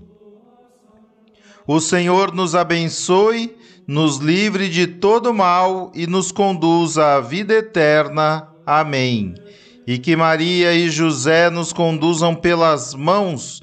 O 1.66 1.80
Senhor 1.80 2.34
nos 2.34 2.54
abençoe, 2.54 3.56
nos 3.86 4.18
livre 4.18 4.68
de 4.68 4.86
todo 4.86 5.32
mal 5.32 5.90
e 5.94 6.06
nos 6.06 6.30
conduza 6.30 7.16
à 7.16 7.20
vida 7.20 7.54
eterna. 7.54 8.48
Amém. 8.66 9.34
E 9.86 9.96
que 9.96 10.14
Maria 10.14 10.74
e 10.74 10.90
José 10.90 11.48
nos 11.48 11.72
conduzam 11.72 12.34
pelas 12.34 12.94
mãos 12.94 13.62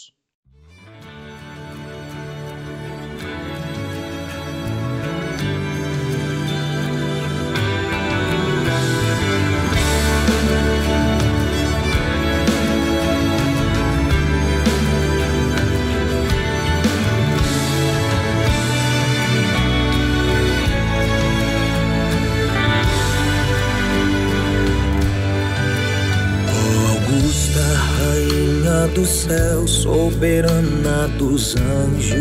Do 28.93 29.05
céu, 29.05 29.67
soberana 29.67 31.07
dos 31.17 31.55
anjos, 31.55 32.13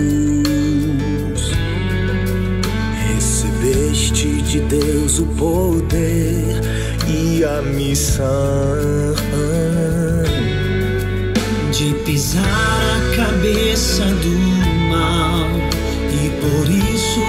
recebeste 3.06 4.42
de 4.42 4.60
Deus 4.60 5.18
o 5.18 5.26
poder 5.26 6.60
e 7.08 7.44
a 7.44 7.62
missão 7.62 8.20
de 11.72 11.94
pisar 12.04 12.42
a 12.42 13.16
cabeça 13.16 14.04
do 14.04 14.38
mal. 14.88 15.48
Por 16.40 16.70
isso 16.70 17.20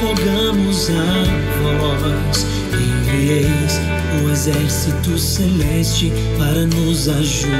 rogamos 0.00 0.90
a 0.90 1.22
vós, 1.62 2.46
envieis 2.72 3.95
o 4.24 4.30
exército 4.30 5.18
celeste 5.18 6.12
para 6.38 6.66
nos 6.66 7.08
ajudar. 7.08 7.56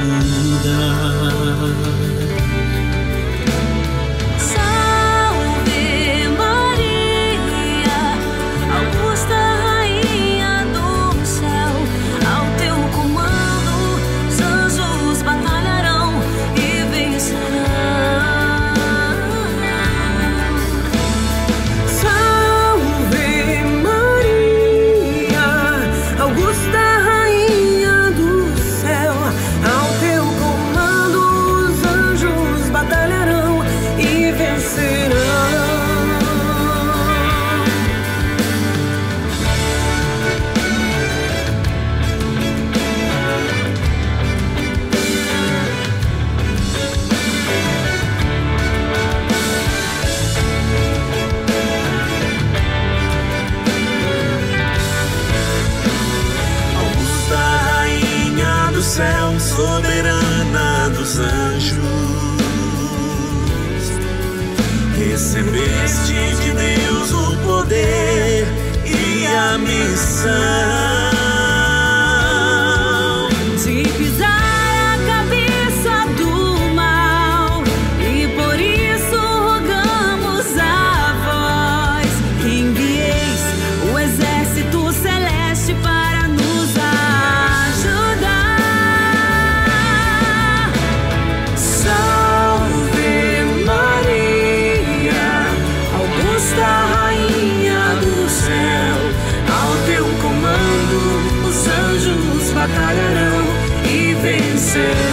still 104.77 105.06